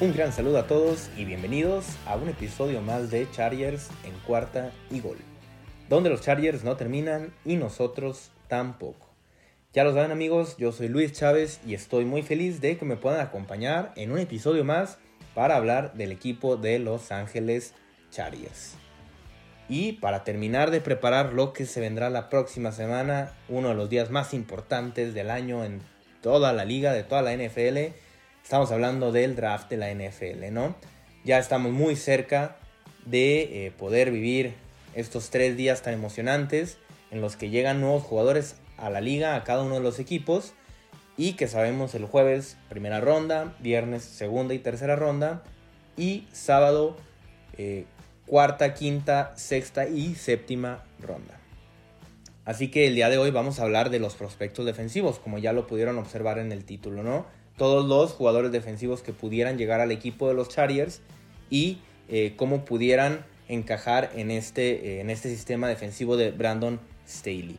[0.00, 4.70] Un gran saludo a todos y bienvenidos a un episodio más de Chargers en cuarta
[4.92, 5.16] y gol,
[5.88, 9.08] donde los Chargers no terminan y nosotros tampoco.
[9.72, 12.94] Ya lo saben amigos, yo soy Luis Chávez y estoy muy feliz de que me
[12.94, 14.98] puedan acompañar en un episodio más
[15.34, 17.74] para hablar del equipo de Los Ángeles
[18.12, 18.74] Chargers.
[19.68, 23.90] Y para terminar de preparar lo que se vendrá la próxima semana, uno de los
[23.90, 25.82] días más importantes del año en
[26.22, 27.96] toda la liga, de toda la NFL,
[28.48, 30.74] estamos hablando del draft de la NFL, ¿no?
[31.22, 32.56] Ya estamos muy cerca
[33.04, 34.54] de eh, poder vivir
[34.94, 36.78] estos tres días tan emocionantes
[37.10, 40.54] en los que llegan nuevos jugadores a la liga, a cada uno de los equipos,
[41.18, 45.42] y que sabemos el jueves primera ronda, viernes segunda y tercera ronda,
[45.98, 46.96] y sábado
[47.58, 47.84] eh,
[48.24, 51.38] cuarta, quinta, sexta y séptima ronda.
[52.46, 55.52] Así que el día de hoy vamos a hablar de los prospectos defensivos, como ya
[55.52, 57.26] lo pudieron observar en el título, ¿no?
[57.58, 61.02] Todos los jugadores defensivos que pudieran llegar al equipo de los Chargers
[61.50, 61.78] y
[62.08, 67.58] eh, cómo pudieran encajar en este, eh, en este sistema defensivo de Brandon Staley.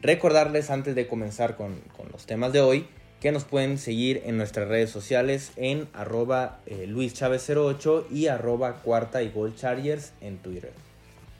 [0.00, 2.86] Recordarles antes de comenzar con, con los temas de hoy
[3.20, 9.22] que nos pueden seguir en nuestras redes sociales en arroba eh, luischavez08 y arroba cuarta
[9.22, 10.72] y gol chargers en Twitter.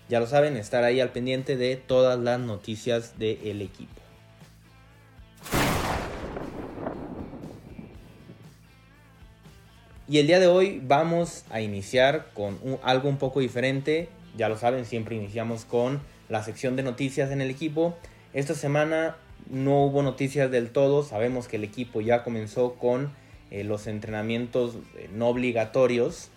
[0.09, 4.01] Ya lo saben, estar ahí al pendiente de todas las noticias del equipo.
[10.11, 14.09] Y el día de hoy vamos a iniciar con algo un poco diferente.
[14.37, 17.97] Ya lo saben, siempre iniciamos con la sección de noticias en el equipo.
[18.33, 21.05] Esta semana no hubo noticias del todo.
[21.05, 23.13] Sabemos que el equipo ya comenzó con
[23.53, 26.31] eh, los entrenamientos eh, no obligatorios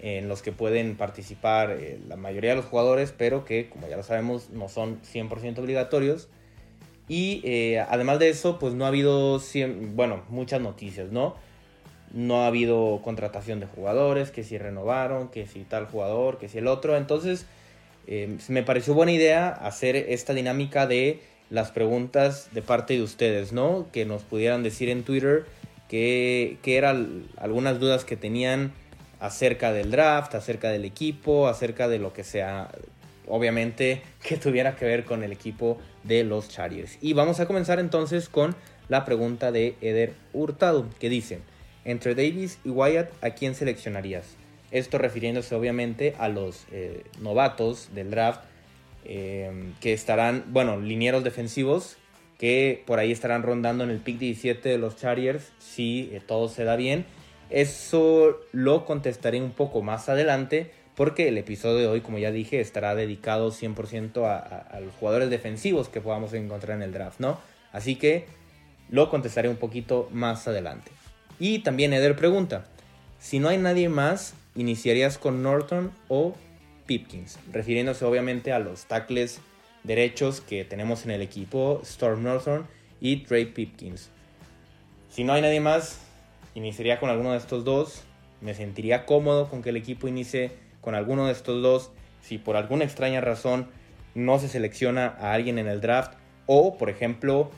[0.00, 3.96] en los que pueden participar eh, la mayoría de los jugadores, pero que como ya
[3.96, 6.28] lo sabemos no son 100% obligatorios.
[7.08, 9.40] Y además de eso, pues no ha habido,
[9.94, 11.34] bueno, muchas noticias, ¿no?
[12.12, 16.58] No ha habido contratación de jugadores, que si renovaron, que si tal jugador, que si
[16.58, 16.96] el otro.
[16.96, 17.46] Entonces,
[18.48, 23.86] me pareció buena idea hacer esta dinámica de las preguntas de parte de ustedes, ¿no?
[23.92, 25.44] Que nos pudieran decir en Twitter
[25.88, 28.72] qué, eran algunas dudas que tenían
[29.20, 32.70] acerca del draft, acerca del equipo, acerca de lo que sea,
[33.26, 36.98] obviamente, que tuviera que ver con el equipo de los Chargers.
[37.00, 38.54] Y vamos a comenzar entonces con
[38.88, 41.40] la pregunta de Eder Hurtado, que dice,
[41.86, 44.26] entre Davis y Wyatt, ¿a quién seleccionarías?
[44.70, 48.40] Esto refiriéndose obviamente a los eh, novatos del draft
[49.08, 51.96] Em, que estarán, bueno, linieros defensivos
[52.38, 56.48] que por ahí estarán rondando en el pick 17 de los Chargers si eh, todo
[56.48, 57.06] se da bien.
[57.48, 62.60] Eso lo contestaré un poco más adelante porque el episodio de hoy, como ya dije,
[62.60, 67.38] estará dedicado 100% a, a, los jugadores defensivos que podamos encontrar en el draft, ¿no?
[67.70, 68.26] Así que
[68.88, 70.90] lo contestaré un poquito más adelante.
[71.38, 72.64] Y también Eder pregunta,
[73.18, 76.34] si no hay nadie más, ¿iniciarías con Norton o
[76.86, 79.40] Pipkins, refiriéndose obviamente a los tackles
[79.86, 82.66] derechos que tenemos en el equipo, Storm Norton
[83.00, 84.10] y Trey Pipkins.
[85.10, 86.00] Si no hay nadie más,
[86.54, 88.02] iniciaría con alguno de estos dos.
[88.40, 91.90] Me sentiría cómodo con que el equipo inicie con alguno de estos dos.
[92.22, 93.68] Si por alguna extraña razón
[94.14, 96.14] no se selecciona a alguien en el draft
[96.46, 97.50] o, por ejemplo,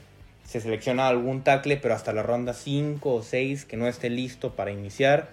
[0.49, 4.57] se selecciona algún tackle pero hasta la ronda 5 o 6 que no esté listo
[4.57, 5.29] para iniciar.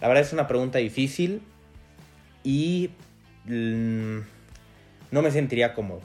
[0.00, 1.42] La verdad es una pregunta difícil
[2.44, 2.90] y
[3.46, 4.20] Mm,
[5.10, 6.00] no me sentiría cómodo.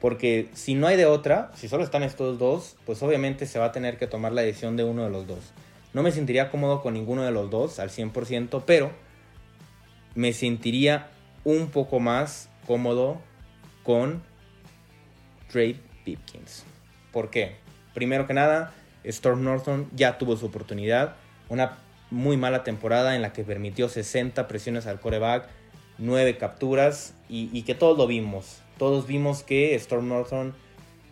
[0.00, 3.66] Porque si no hay de otra, si solo están estos dos, pues obviamente se va
[3.66, 5.52] a tener que tomar la decisión de uno de los dos.
[5.94, 8.92] No me sentiría cómodo con ninguno de los dos al 100%, pero
[10.14, 11.08] me sentiría
[11.44, 13.20] un poco más cómodo
[13.82, 14.22] con
[15.50, 16.64] Trade Pipkins.
[17.12, 17.56] ¿Por qué?
[17.96, 18.74] Primero que nada,
[19.04, 21.16] Storm Norton ya tuvo su oportunidad.
[21.48, 21.78] Una
[22.10, 25.48] muy mala temporada en la que permitió 60 presiones al coreback,
[25.96, 28.60] nueve capturas y, que todos lo vimos.
[28.76, 30.52] Todos vimos que Storm Norton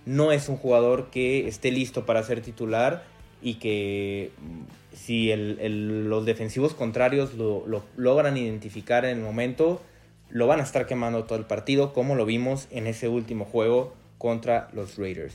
[0.05, 3.03] no es un jugador que esté listo para ser titular
[3.41, 7.65] y que mm, si los defensivos contrarios lo,
[7.97, 9.81] logran identificar en el momento,
[10.29, 13.95] lo van a estar quemando todo el partido, como lo vimos en ese último juego
[14.19, 15.35] contra los Raiders.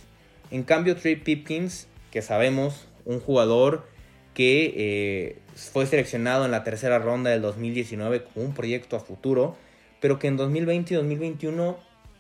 [0.52, 3.86] En cambio, Trey Pipkins, que sabemos, un jugador
[4.34, 9.58] que eh, fue seleccionado en la tercera ronda del 2019 como un proyecto a futuro,
[10.00, 11.78] pero que en 2020 y 2021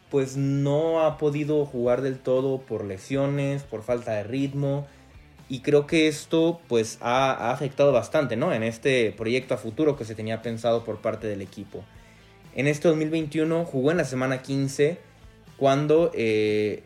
[0.10, 4.88] pues no ha podido jugar del todo por lesiones, por falta de ritmo.
[5.48, 8.54] Y creo que esto pues ha, afectado bastante, ¿no?
[8.54, 11.84] En este proyecto a futuro que se tenía pensado por parte del equipo.
[12.56, 14.98] En este 2021 jugó en la semana 15
[15.58, 16.84] cuando eh,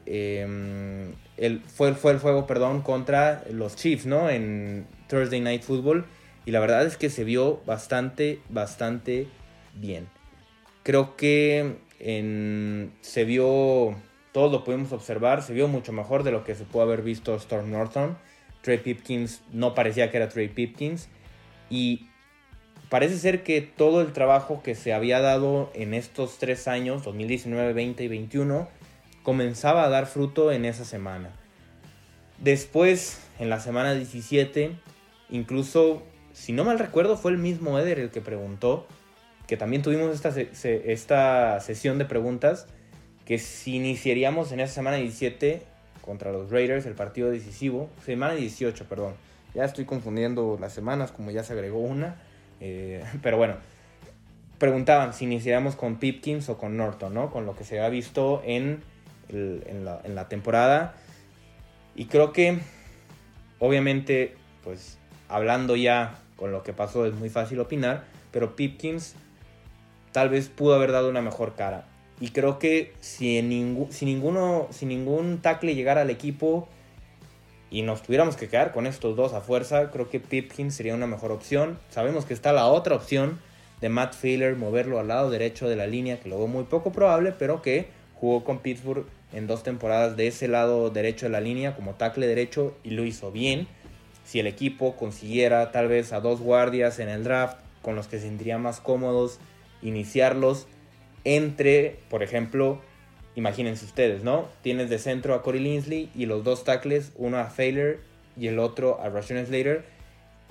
[1.38, 4.30] em, fue, fue el juego perdón, contra los Chiefs, ¿no?
[4.30, 6.06] En Thursday Night Football.
[6.45, 9.27] y la verdad es que se vio bastante, bastante
[9.75, 10.07] bien.
[10.83, 11.77] Creo que
[13.01, 13.95] se vio,
[14.33, 17.33] todos lo pudimos observar, se vio mucho mejor de lo que se pudo haber visto
[17.36, 18.18] Storm Norton.
[18.62, 21.07] Trey Pipkins no parecía que era Trey Pipkins
[21.69, 22.07] y
[22.89, 27.74] parece ser que todo el trabajo que se había dado en estos tres años, 2019,
[27.74, 28.68] 20 y 21,
[29.24, 31.31] comenzaba a dar fruto en esa semana.
[32.40, 34.72] Después, en la semana 17,
[35.30, 36.04] incluso,
[36.34, 38.86] si no mal recuerdo, fue el mismo Eder el que preguntó,
[39.48, 42.68] que también tuvimos esta, esta sesión de preguntas,
[43.25, 45.62] que si iniciaríamos en esa semana 17
[46.02, 49.14] contra los Raiders, el partido decisivo, semana 18, perdón,
[49.54, 52.18] ya estoy confundiendo las semanas, como ya se agregó una,
[52.60, 53.56] eh, pero bueno,
[54.58, 57.31] preguntaban si iniciaríamos con Pipkins o con Norton, ¿no?
[57.31, 58.81] Con lo que se ha visto en,
[59.33, 60.95] en, la, temporada.
[61.95, 62.59] Y creo que,
[63.59, 64.97] obviamente, pues
[65.27, 69.15] hablando ya con lo que pasó es muy fácil opinar, pero Pipkins
[70.12, 71.85] tal vez pudo haber dado una mejor cara.
[72.19, 73.50] Y creo que si, en
[73.91, 76.69] si, ninguno, si ningún tackle llegara al equipo
[77.69, 81.07] y nos tuviéramos que quedar con estos dos a fuerza, creo que Pipkins sería una
[81.07, 81.79] mejor opción.
[81.89, 83.39] Sabemos que está la otra opción
[83.81, 86.91] de Matt Failer, moverlo al lado derecho de la línea, que lo veo muy poco
[86.91, 91.41] probable, pero que jugó con Pittsburgh en dos temporadas de ese lado derecho de la
[91.41, 93.68] línea como tackle derecho y lo hizo bien.
[94.24, 98.18] Si el equipo consiguiera tal vez a dos guardias en el draft con los que
[98.19, 99.39] se sentirían más cómodos,
[99.81, 100.68] iniciarlos
[101.25, 102.81] entre, por ejemplo,
[103.35, 104.47] imagínense ustedes, ¿no?
[104.62, 108.00] Tienes de centro a Corey Linsley y los dos tackles, uno a Failer
[108.38, 109.86] y el otro a Rashawn Slater,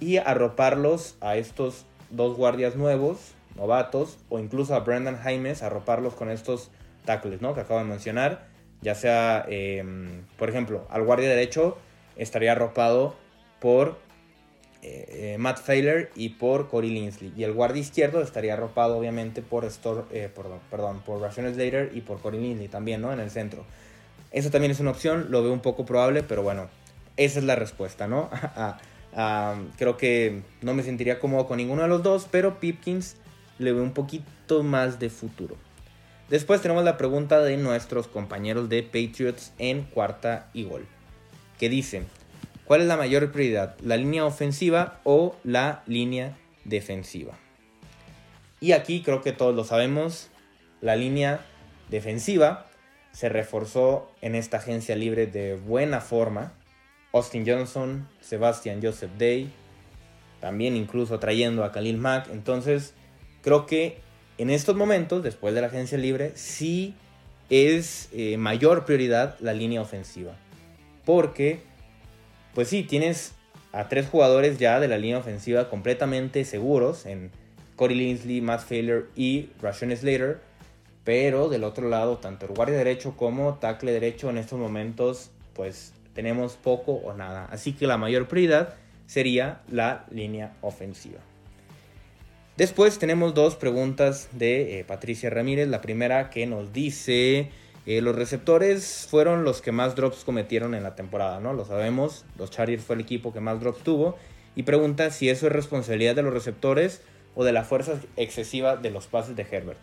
[0.00, 3.18] y arroparlos a estos dos guardias nuevos,
[3.56, 6.70] novatos, o incluso a Brandon Jaimes, arroparlos con estos
[7.04, 7.54] tackles, ¿no?
[7.54, 8.46] Que acabo de mencionar,
[8.82, 11.78] ya sea, em, por ejemplo, al guardia derecho
[12.16, 13.14] estaría arropado
[13.60, 13.96] por
[14.82, 17.32] eh, eh, Matt Failer y por Corey Linsley.
[17.36, 21.92] Y el guardia izquierdo estaría arropado obviamente por, Stor, eh, por, perdón, por Rashawn Slater
[21.94, 23.12] y por Corey Linsley también, ¿no?
[23.12, 23.64] En el centro.
[24.32, 26.68] Eso también es una opción, lo veo un poco probable, pero bueno,
[27.16, 28.28] esa es la respuesta, ¿no?
[29.76, 33.16] creo que no me sentiría cómodo con ninguno de los dos, pero Pipkins
[33.58, 35.56] le veo un poquito más de futuro.
[36.32, 40.86] Después tenemos la pregunta de nuestros compañeros de Patriots en cuarta y gol,
[41.58, 42.04] que dice,
[42.64, 43.76] ¿Cuál es la mayor prioridad?
[43.80, 47.34] ¿La línea ofensiva o la línea defensiva?
[48.60, 50.30] Y aquí creo que todos lo sabemos,
[50.80, 51.44] la línea
[51.90, 52.66] defensiva
[53.10, 56.54] se reforzó en esta agencia libre de buena forma.
[57.12, 59.52] Austin Johnson, Sebastian Joseph Day,
[60.40, 62.30] también incluso trayendo a Khalil Mack.
[62.30, 62.94] Entonces,
[63.42, 64.00] creo que
[64.38, 66.94] en estos momentos, después de la agencia libre, sí
[67.50, 70.32] es eh, mayor prioridad la línea ofensiva.
[71.04, 71.60] Porque
[72.54, 73.32] pues sí, tienes
[73.72, 77.30] a tres jugadores ya de la línea ofensiva completamente seguros en
[77.76, 80.40] Corey Linsley, Matt Failer y Rashawn Slater.
[81.04, 85.94] Pero del otro lado, tanto el guardia derecho como tackle derecho en estos momentos, pues
[86.14, 87.48] tenemos poco o nada.
[87.50, 88.74] Así que la mayor prioridad
[89.06, 91.20] sería la línea ofensiva.
[92.56, 95.68] Después tenemos dos preguntas de eh, Patricia Ramírez.
[95.68, 97.50] La primera que nos dice
[97.86, 101.54] eh, los receptores fueron los que más drops cometieron en la temporada, ¿no?
[101.54, 104.16] Lo sabemos, los Chargers fue el equipo que más drops tuvo.
[104.54, 107.00] Y pregunta si eso es responsabilidad de los receptores
[107.34, 109.80] o de la fuerza excesiva de los pases de Herbert.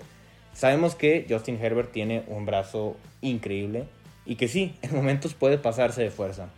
[0.53, 3.85] Sabemos que Justin Herbert tiene un brazo increíble
[4.25, 6.49] y que sí, en momentos puede pasarse de fuerza.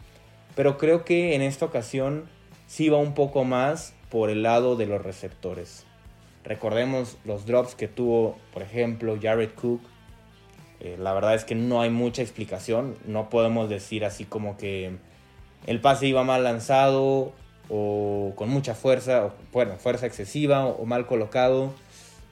[0.55, 2.25] Pero creo que en esta ocasión
[2.67, 5.85] sí va un poco más por el lado de los receptores.
[6.43, 9.81] Recordemos los drops que tuvo, por ejemplo, Jared Cook
[10.81, 12.95] eh, la verdad es que no hay mucha explicación.
[13.05, 14.97] No podemos decir así como que
[15.67, 17.33] el pase iba mal lanzado
[17.69, 21.71] o con mucha fuerza, o, bueno, fuerza excesiva o, mal colocado.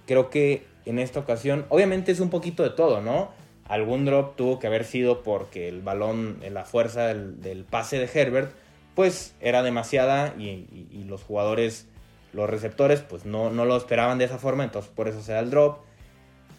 [0.07, 3.29] Creo que en esta ocasión, obviamente es un poquito de todo, ¿no?
[3.65, 8.51] Algún drop tuvo que haber sido porque el balón, la fuerza del, pase de Herbert,
[8.95, 11.87] pues era demasiada y, los jugadores,
[12.33, 15.39] los receptores, pues no, no lo esperaban de esa forma, entonces por eso se da
[15.39, 15.79] el drop.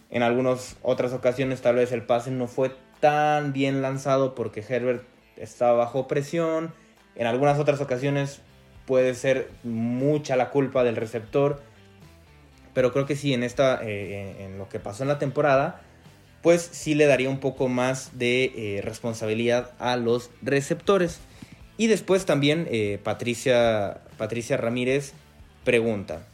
[0.09, 5.03] En algunas otras ocasiones tal vez el pase no fue tan bien lanzado porque Herbert
[5.37, 6.73] estaba bajo presión.
[7.15, 8.41] En algunas otras ocasiones
[8.85, 11.61] puede ser mucha la culpa del receptor.
[12.73, 15.81] Pero creo que sí, en, esta, eh, en lo que pasó en la temporada,
[16.41, 21.19] pues sí le daría un poco más de eh, responsabilidad a los receptores.
[21.77, 25.13] Y después también eh, Patricia, Patricia Ramírez
[25.63, 26.25] pregunta,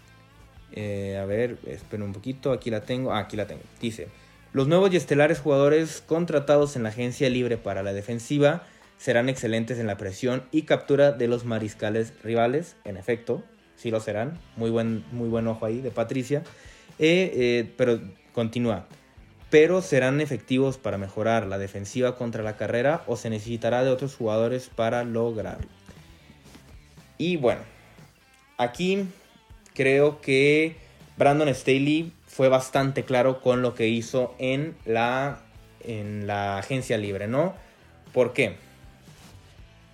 [0.73, 2.51] eh, a ver, espero un poquito.
[2.51, 3.13] Aquí la tengo.
[3.13, 3.61] Ah, aquí la tengo.
[3.81, 4.07] Dice:
[4.53, 8.63] Los nuevos y estelares jugadores contratados en la agencia libre para la defensiva
[8.97, 12.75] serán excelentes en la presión y captura de los mariscales rivales.
[12.83, 13.43] En efecto,
[13.75, 14.39] sí lo serán.
[14.55, 16.43] Muy buen, muy buen ojo ahí de Patricia.
[16.99, 17.99] Eh, eh, pero
[18.33, 18.87] continúa.
[19.49, 24.15] Pero serán efectivos para mejorar la defensiva contra la carrera o se necesitará de otros
[24.15, 25.69] jugadores para lograrlo.
[27.17, 27.61] Y bueno,
[28.57, 29.05] aquí
[29.73, 30.75] creo que
[31.17, 35.39] Brandon Staley fue bastante claro con lo que hizo en la,
[35.81, 37.55] en la agencia libre, ¿no?
[38.13, 38.55] ¿Por qué?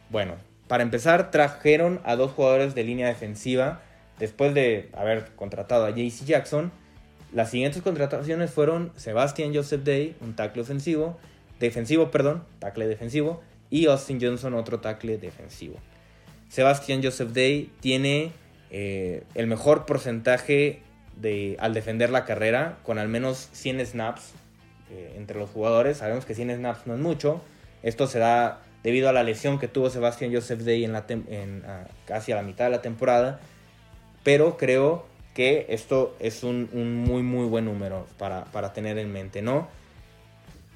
[0.10, 0.36] Bueno,
[0.68, 3.82] para empezar, trajeron a dos jugadores de línea defensiva
[4.20, 6.72] después de haber contratado a JC Jackson.
[7.34, 11.18] Las siguientes contrataciones fueron Sebastian Joseph Day, un tackle ofensivo,
[11.60, 15.76] defensivo, perdón, tackle defensivo, y Austin Johnson, otro tackle defensivo.
[16.50, 18.32] Sebastian Joseph Day tiene
[18.74, 20.82] eh, el mejor porcentaje
[21.16, 24.32] de, al defender la carrera, con al menos 100 snaps
[24.90, 25.98] eh, entre los jugadores.
[25.98, 27.40] Sabemos que 100 snaps no es mucho.
[27.84, 31.64] Esto se da debido a la lesión que tuvo Sebastian Joseph Day en en,
[32.06, 33.40] casi a la mitad de la temporada.
[34.24, 36.70] Pero creo que esto es un,
[37.06, 39.68] muy muy buen número para, tener en mente, ¿no?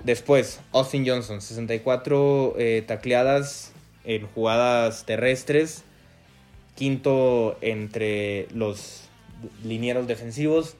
[0.03, 3.71] Después, Austin Johnson, 64 eh, tacleadas
[4.03, 5.83] en jugadas terrestres,
[6.77, 9.09] quinto entre los
[9.63, 10.75] linieros defensivos.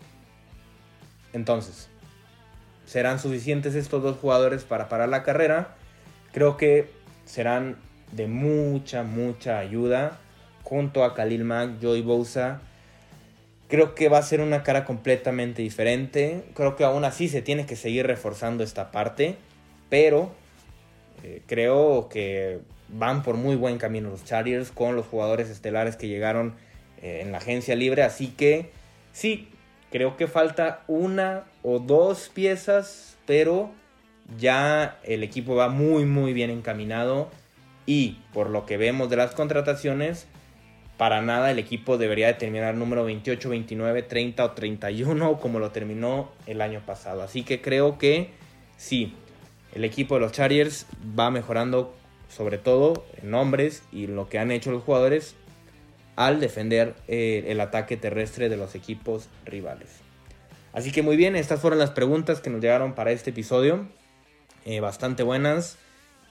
[1.33, 1.89] Entonces,
[2.85, 5.75] ¿serán suficientes estos dos jugadores para parar la carrera?
[6.31, 6.89] Creo que
[7.25, 7.77] serán
[8.11, 10.19] de mucha, mucha ayuda
[10.63, 12.61] junto a Khalil Mack, Joey Bosa.
[13.67, 16.45] Creo que va a ser una cara completamente diferente.
[16.53, 19.35] Creo que aún así se tiene que seguir reforzando esta parte.
[19.89, 20.31] Pero
[21.23, 26.07] eh, creo que van por muy buen camino los Chargers con los jugadores estelares que
[26.07, 26.55] llegaron
[27.01, 28.03] eh, en la agencia libre.
[28.03, 28.71] Así que
[29.11, 29.49] sí,
[29.91, 33.71] creo que falta una o dos piezas, pero
[34.37, 37.29] ya el equipo va muy muy bien encaminado
[37.85, 40.27] y por lo que vemos de las contrataciones,
[40.97, 45.71] para nada el equipo debería de terminar número 28, 29, 30 o 31 como lo
[45.71, 47.23] terminó el año pasado.
[47.23, 48.31] Así que creo que
[48.75, 49.13] sí,
[49.73, 50.85] el equipo de los Chargers
[51.17, 51.95] va mejorando
[52.29, 55.35] sobre todo en nombres y lo que han hecho los jugadores
[56.15, 59.89] al defender eh, el ataque terrestre de los equipos rivales.
[60.73, 63.87] Así que muy bien, estas fueron las preguntas que nos llegaron para este episodio.
[64.65, 65.77] Eh, bastante buenas.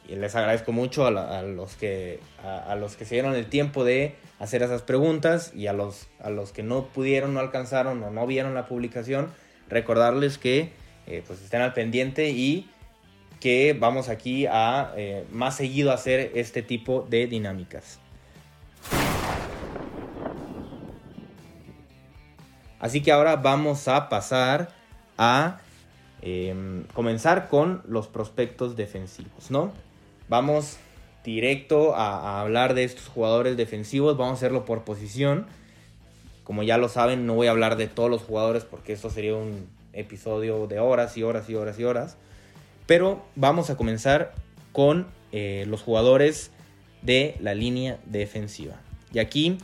[0.09, 1.11] Y les agradezco mucho a,
[1.43, 5.73] los que, a, los que se dieron el tiempo de hacer esas preguntas y a
[5.73, 9.33] los, a los que no pudieron, no alcanzaron o no vieron la publicación,
[9.69, 10.71] recordarles que
[11.09, 12.71] eh, pues estén al pendiente y
[13.41, 17.99] que vamos aquí a eh, más seguido hacer este tipo de dinámicas.
[22.79, 24.71] Así que ahora vamos a pasar
[25.19, 25.61] a
[26.29, 29.71] Em, comenzar con los prospectos defensivos, ¿no?
[30.29, 30.79] Vamos
[31.25, 35.47] directo a, hablar de estos jugadores defensivos, vamos a hacerlo por posición.
[36.43, 39.37] Como ya lo saben, no voy a hablar de todos los jugadores porque esto sería
[39.37, 42.17] un episodio de horas y horas y horas y horas.
[42.87, 44.35] Pero vamos a comenzar
[44.73, 46.51] con eh, los jugadores
[47.03, 48.81] de la línea defensiva.
[49.13, 49.59] Y aquí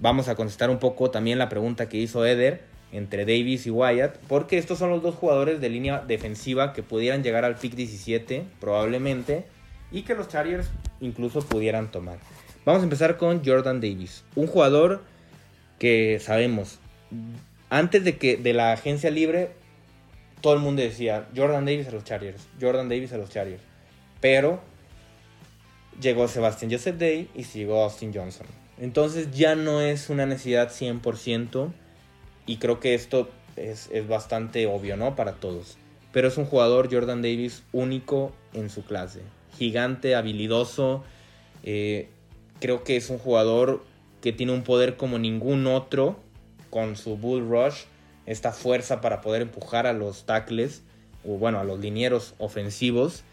[0.00, 4.18] vamos a contestar un poco también la pregunta que hizo Eder entre Davis y Wyatt,
[4.28, 8.44] porque estos son los dos jugadores de línea defensiva que pudieran llegar al pick 17
[8.60, 9.46] probablemente
[9.90, 10.70] y que los Chargers
[11.00, 12.18] incluso pudieran tomar.
[12.64, 15.02] Vamos a empezar con Jordan Davis, un jugador
[15.78, 16.78] que sabemos
[17.68, 19.50] antes de que de la agencia libre
[20.44, 23.62] todo el mundo decía Jordan Davis a los Chargers, Jordan Davis a los Chargers,
[24.20, 24.60] pero
[25.98, 28.46] llegó Sebastian Joseph Day y llegó Austin Johnson.
[28.78, 31.72] Entonces ya no es una necesidad 100%
[32.44, 35.16] y creo que esto es, bastante obvio, ¿no?
[35.16, 35.78] Para todos.
[36.12, 39.22] Pero es un jugador, Jordan Davis, único en su clase.
[39.56, 41.04] Gigante, habilidoso.
[41.62, 42.10] Eh,
[42.60, 43.82] creo que es un jugador
[44.20, 46.20] que tiene un poder como ningún otro
[46.68, 47.84] con su bull rush.
[48.26, 50.82] Esta fuerza para poder empujar a los tackles,
[51.26, 53.24] o bueno, a los linieros ofensivos.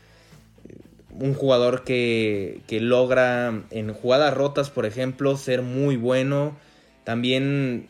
[1.11, 6.55] Un jugador que, que logra en jugadas rotas, por ejemplo, ser muy bueno.
[7.03, 7.87] También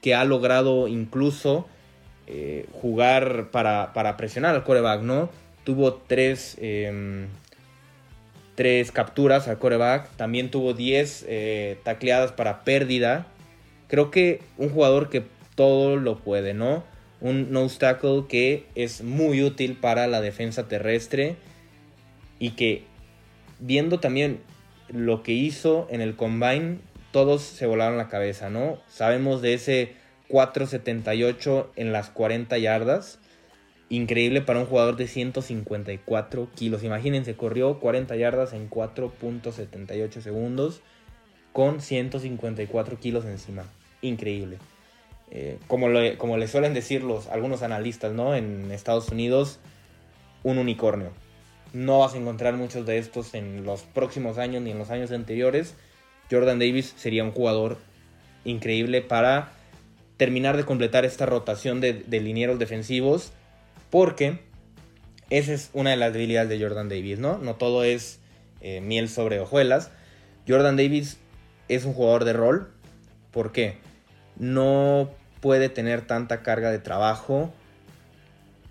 [0.00, 1.66] que ha logrado incluso
[2.26, 5.30] eh, jugar para, presionar al coreback, ¿no?
[5.64, 7.26] Tuvo tres, em,
[8.54, 13.26] tres capturas al coreback, también tuvo 10 eh, tacleadas para pérdida.
[13.88, 15.24] Creo que un jugador que
[15.60, 16.84] todo lo puede, ¿no?
[17.20, 21.36] Un nose tackle que es muy útil para la defensa terrestre
[22.38, 22.84] y que
[23.58, 24.40] viendo también
[24.88, 26.78] lo que hizo en el combine
[27.10, 28.78] todos se volaron la cabeza, ¿no?
[28.88, 29.92] Sabemos de ese
[30.30, 33.18] 4.78 en las 40 yardas.
[33.90, 36.84] Increíble para un jugador de 154 kilos.
[36.84, 40.80] Imagínense, corrió 40 yardas en 4.78 segundos.
[41.52, 43.66] con 154 kilos encima.
[44.00, 44.56] Increíble.
[45.30, 48.34] Eh, como, le, como le suelen decir los, algunos analistas, ¿no?
[48.34, 49.60] En Estados Unidos,
[50.42, 51.10] un unicornio.
[51.72, 55.12] No vas a encontrar muchos de estos en los próximos años ni en los años
[55.12, 55.74] anteriores.
[56.30, 57.78] Jordan Davis sería un jugador
[58.44, 59.52] increíble para
[60.16, 63.32] terminar de completar esta rotación de, de linieros defensivos.
[63.90, 64.40] Porque
[65.30, 67.38] esa es una de las debilidades de Jordan Davis, ¿no?
[67.38, 68.18] No todo es
[68.60, 69.90] eh, miel sobre hojuelas.
[70.46, 71.18] Jordan Davis
[71.68, 72.72] es un jugador de rol.
[73.30, 73.78] ¿Por qué?
[74.36, 75.10] No
[75.40, 77.52] puede tener tanta carga de trabajo.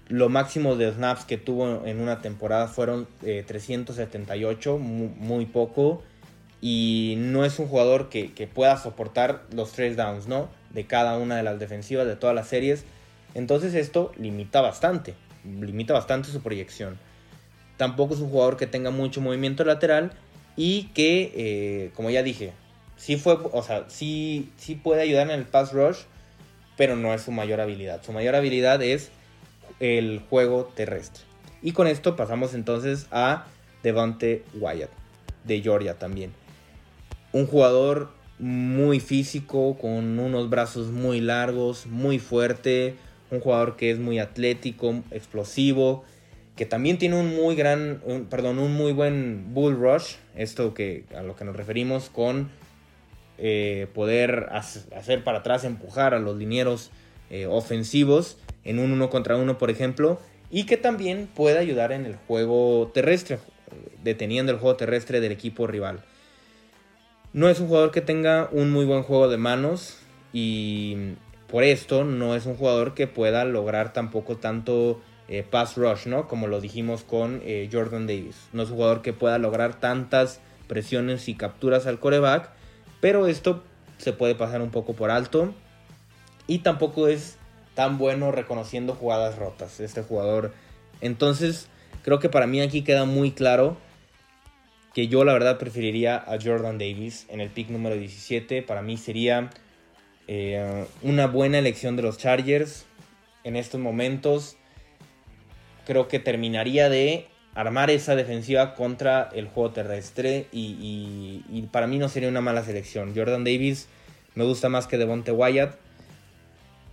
[0.08, 6.04] Lo máximo de snaps que tuvo en una temporada fueron 378, eh, muy, poco.
[6.62, 10.50] Y no es un jugador que, pueda soportar los tres downs, ¿no?
[10.72, 12.86] De cada una de las defensivas de todas las series.
[13.34, 16.98] Entonces esto limita bastante limita bastante su proyección.
[17.78, 20.12] Tampoco es un jugador que tenga mucho movimiento lateral
[20.56, 22.54] y que, eh, como ya dije,
[22.98, 26.00] sí fue, o sea, sí, sí puede ayudar en el pass rush,
[26.80, 28.02] pero no es su mayor habilidad.
[28.06, 29.12] Su mayor habilidad es
[29.82, 31.26] el juego terrestre.
[31.62, 33.48] Y con esto pasamos entonces a
[33.84, 34.90] Devante Wyatt,
[35.44, 36.32] de Georgia también.
[37.34, 42.96] Un jugador muy físico, con unos brazos muy largos, muy fuerte,
[43.30, 46.06] un jugador que es muy atlético, explosivo,
[46.56, 51.24] que también tiene un muy gran, perdón, un muy buen bull rush, esto que a
[51.24, 52.50] lo que nos referimos con
[53.39, 56.91] eh, poder hacer para atrás, empujar a los linieros
[57.29, 60.19] eh, ofensivos en un uno contra uno, por ejemplo,
[60.51, 63.39] y que también puede ayudar en el juego terrestre,
[64.03, 66.03] deteniendo el juego terrestre del equipo rival.
[67.31, 70.00] No es un jugador que tenga un muy buen juego de manos
[70.34, 71.13] y
[71.48, 76.28] por esto no es un jugador que pueda lograr tampoco tanto eh, pass rush, ¿no?
[76.28, 78.49] Como lo dijimos con eh, Jordan Davis.
[78.52, 82.49] No es un jugador que pueda lograr tantas presiones y capturas al coreback,
[83.02, 83.64] pero esto
[83.98, 85.54] se puede pasar un poco por alto.
[86.48, 87.38] Y tampoco es
[87.76, 90.54] tan bueno reconociendo jugadas rotas este jugador.
[91.02, 91.68] Entonces,
[92.04, 93.78] creo que para mí aquí queda muy claro
[94.94, 98.64] que yo la verdad preferiría a Jordan Davis en el pick número 17.
[98.64, 99.50] Para mí sería
[100.28, 102.86] eh, una buena elección de los Chargers
[103.44, 104.58] en estos momentos.
[105.86, 107.28] Creo que terminaría de
[107.60, 111.43] armar esa defensiva contra el juego terrestre y,
[111.74, 113.12] para mí no sería una mala selección.
[113.13, 113.89] Jordan Davis
[114.34, 115.76] me gusta más que Devonte Wyatt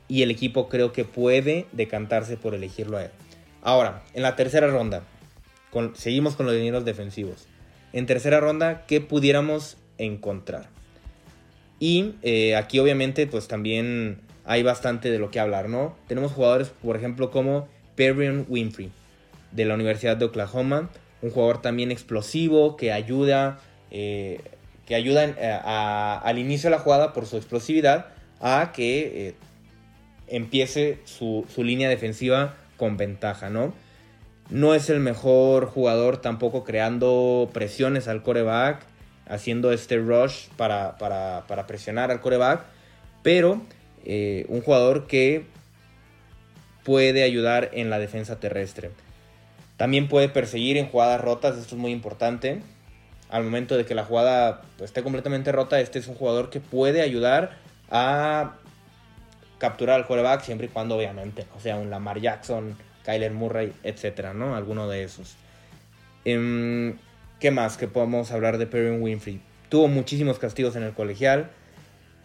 [0.08, 3.10] y el equipo creo que puede decantarse por elegirlo a él.
[3.62, 5.04] Ahora, en la tercera ronda,
[5.94, 7.46] seguimos con los dineros defensivos.
[7.92, 10.66] En tercera ronda, ¿qué pudiéramos encontrar?
[11.78, 15.94] Y eh, aquí obviamente pues también hay bastante de lo que hablar, ¿no?
[16.08, 18.90] Tenemos jugadores, por ejemplo, como Perrion Winfrey,
[19.56, 20.90] de la Universidad de Oklahoma,
[21.22, 23.58] un jugador también explosivo que ayuda,
[23.90, 24.40] eh,
[24.86, 28.06] que eh, al inicio de la jugada por su explosividad
[28.40, 29.34] a que
[30.28, 33.72] empiece su, su, línea defensiva con ventaja, ¿no?
[34.50, 38.84] No es el mejor jugador tampoco creando presiones al coreback,
[39.28, 40.96] haciendo este rush para,
[41.66, 42.62] presionar al coreback,
[43.22, 43.60] pero
[44.04, 45.46] eh, un jugador que
[46.84, 48.90] puede ayudar en la defensa terrestre.
[49.76, 52.62] También puede perseguir en jugadas rotas, esto es muy importante.
[53.28, 57.02] Al momento de que la jugada esté completamente rota, este es un jugador que puede
[57.02, 57.58] ayudar
[57.90, 58.54] a
[59.58, 64.34] capturar al coreback siempre y cuando obviamente o sea un Lamar Jackson, Kyler Murray, etcétera,
[64.34, 64.56] ¿no?
[64.56, 65.34] Alguno de esos.
[66.24, 66.96] Em,
[67.40, 69.40] ¿Qué más que podemos hablar de Perry Winfrey?
[69.68, 71.50] Tuvo muchísimos castigos en el colegial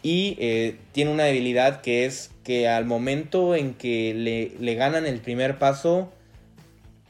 [0.04, 5.06] y eh, tiene una debilidad que es que al momento en que le, le ganan
[5.06, 6.12] el primer paso,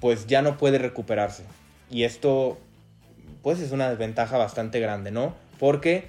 [0.02, 1.44] pues ya no puede recuperarse.
[1.90, 2.60] Y esto,
[3.42, 5.34] pues es una desventaja bastante grande, ¿no?
[5.60, 6.06] Porque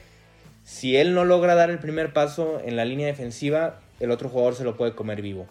[0.64, 4.56] si él no logra dar el primer paso en la línea defensiva, el otro jugador
[4.56, 5.46] se lo puede comer vivo.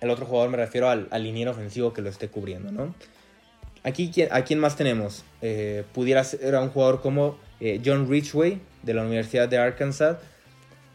[0.00, 2.94] El otro jugador me refiero al, al liniero ofensivo que lo esté cubriendo, ¿no?
[3.86, 5.24] Aquí, ¿a quién más tenemos?
[5.42, 10.16] Eh, pudiera ser un jugador como eh, John Ridgway de la Universidad de Arkansas.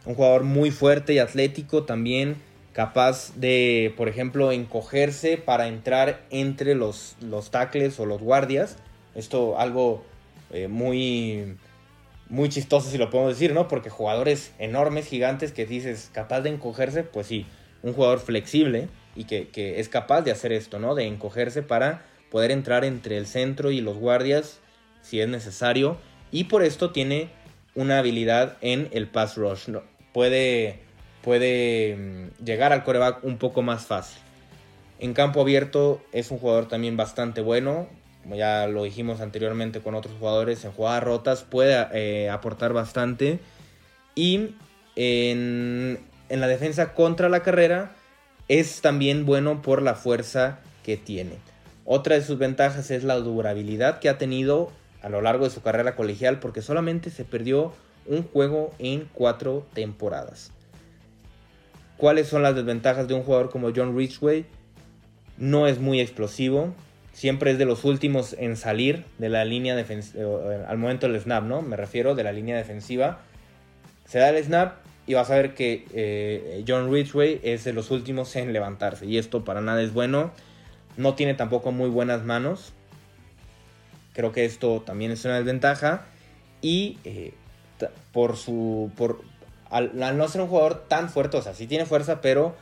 [0.06, 2.36] Un jugador muy fuerte y atlético también,
[2.74, 8.78] capaz de, por ejemplo, encogerse para entrar entre los, los tackles o los guardias.
[9.16, 10.04] Esto algo
[10.52, 11.58] eh, muy,
[12.30, 13.68] muy chistoso si lo podemos decir, ¿no?
[13.68, 17.46] Porque jugadores enormes, gigantes, que dices capaz de encogerse, pues sí,
[17.84, 20.96] un jugador flexible y que, que es capaz de hacer esto, ¿no?
[20.96, 24.60] De encogerse para poder entrar entre el centro y los guardias
[25.02, 25.98] si es necesario.
[26.32, 27.30] Y por esto tiene
[27.76, 29.70] una habilidad en el pass rush.
[30.14, 30.80] Puede,
[31.24, 34.22] puede mm, llegar al coreback un poco más fácil.
[35.00, 37.88] En campo abierto es un jugador también bastante bueno.
[38.24, 43.40] como ya lo dijimos anteriormente con otros jugadores, en jugadas rotas puede eh, aportar bastante.
[44.14, 44.56] Y
[44.96, 47.94] en, en la defensa contra la carrera
[48.48, 51.38] es también bueno por la fuerza que tiene.
[51.86, 55.62] Otra de sus ventajas es la durabilidad que ha tenido a lo largo de su
[55.62, 57.74] carrera colegial porque solamente se perdió
[58.06, 60.52] un juego en cuatro temporadas.
[62.02, 64.48] ¿Cuáles son las desventajas de un jugador como John Ridgway?
[65.38, 66.74] No es muy explosivo,
[67.14, 71.22] siempre es de los últimos en salir de la línea defensiva, eh, al momento del
[71.22, 71.62] snap, ¿no?
[71.62, 73.20] Me refiero de la línea defensiva.
[74.06, 77.92] Se da el snap y vas a ver que eh, John Ridgway es de los
[77.92, 80.32] últimos en levantarse y esto para nada es bueno.
[80.98, 82.74] No tiene tampoco muy buenas manos.
[84.14, 86.08] Creo que esto también es una desventaja.
[86.64, 87.36] Y eh,
[88.12, 88.90] por su.
[88.98, 89.22] Por,
[89.72, 92.56] al, no ser un jugador tan fuerte, o sea, sí tiene fuerza, pero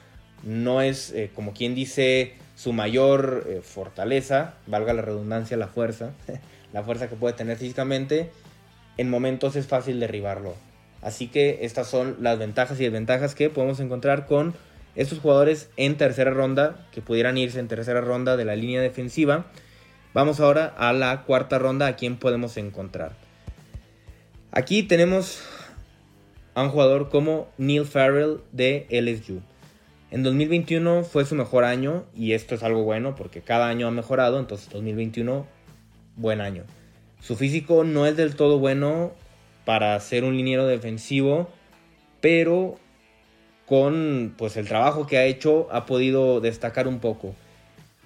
[0.43, 6.11] no es eh, como quien dice su mayor eh, fortaleza, valga la redundancia, la fuerza,
[6.73, 8.29] la fuerza que puede tener físicamente,
[8.97, 10.53] en momentos es fácil derribarlo.
[11.01, 14.53] Así que estas son las ventajas y desventajas que podemos encontrar con
[14.95, 19.45] estos jugadores en tercera ronda, que pudieran irse en tercera ronda de la línea defensiva.
[20.13, 23.13] Vamos ahora a la cuarta ronda, a quién podemos encontrar.
[24.51, 25.41] Aquí tenemos
[26.59, 29.41] a un jugador como Neil Farrell de LSU.
[30.11, 33.91] En 2021 fue su mejor año y esto es algo bueno porque cada año ha
[33.91, 35.47] mejorado, entonces 2021
[36.17, 36.65] buen año.
[37.21, 39.13] Su físico no es del todo bueno
[39.63, 41.49] para ser un liniero defensivo,
[42.19, 42.77] pero
[43.65, 47.35] con pues el trabajo que ha hecho ha podido destacar un poco.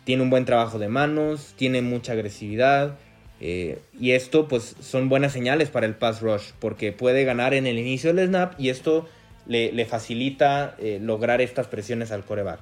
[0.03, 2.99] Tiene un buen trabajo de manos, tiene mucha agresividad,
[3.45, 7.67] eh, y esto pues son buenas señales para el pass rush porque puede ganar en
[7.67, 9.06] el inicio del snap y esto
[9.47, 12.62] le, facilita eh, lograr estas presiones al coreback.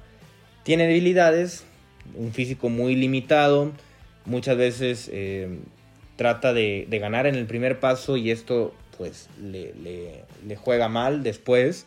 [0.64, 1.62] Tiene debilidades,
[2.16, 3.70] un físico muy limitado,
[4.24, 5.60] muchas veces eh,
[6.16, 9.72] trata de, ganar en el primer paso y esto pues le,
[10.44, 11.86] le juega mal después.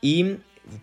[0.00, 0.36] Y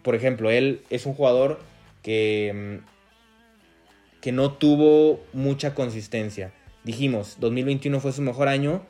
[0.04, 1.62] por ejemplo, él es un jugador
[2.04, 6.52] que, mm, que no tuvo mucha consistencia
[6.90, 8.82] dijimos, 2021 fue su mejor año,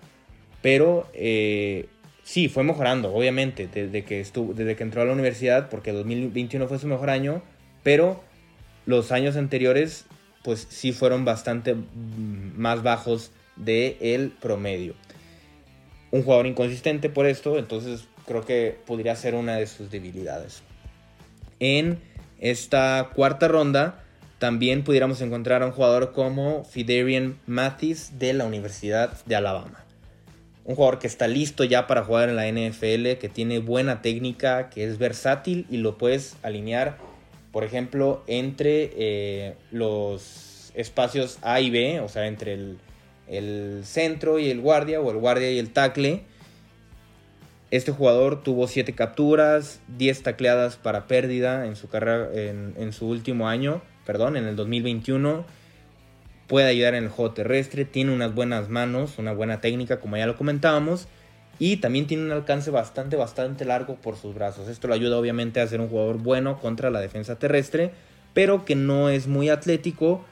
[0.61, 1.87] pero eh,
[2.23, 6.65] sí, fue mejorando, obviamente, desde que, estuvo, desde que entró a la universidad, porque 2021
[6.69, 7.41] fue su mejor año,
[7.83, 8.23] pero
[8.85, 10.05] los años anteriores,
[10.43, 14.95] pues sí fueron bastante mm, más bajos del el promedio.
[16.11, 20.63] Un jugador inconsistente por esto, entonces creo que podría ser una de sus debilidades.
[21.59, 21.99] En
[22.39, 24.05] esta cuarta ronda,
[24.39, 29.85] también pudiéramos encontrar a un jugador como Fiderian Mathis de la Universidad de Alabama.
[30.63, 34.69] Un jugador que está listo ya para jugar en la NFL, que tiene buena técnica,
[34.69, 36.97] que es versátil y lo puedes alinear,
[37.51, 42.53] por ejemplo, entre eh, los espacios A y B, o sea, entre
[43.27, 46.23] el, centro y el guardia o el guardia y el tackle.
[47.71, 53.47] Este jugador tuvo 7 capturas, 10 tacleadas para pérdida en su carrera en su último
[53.47, 55.45] año perdón, en el 2021.
[56.47, 60.25] Puede ayudar en el juego terrestre, tiene unas buenas manos, una buena técnica, como ya
[60.25, 61.07] lo comentábamos.
[61.59, 64.67] Y también tiene un alcance bastante, bastante largo por sus brazos.
[64.69, 67.91] Esto lo ayuda obviamente a ser un jugador bueno contra la defensa terrestre,
[68.33, 70.23] pero que no es muy atlético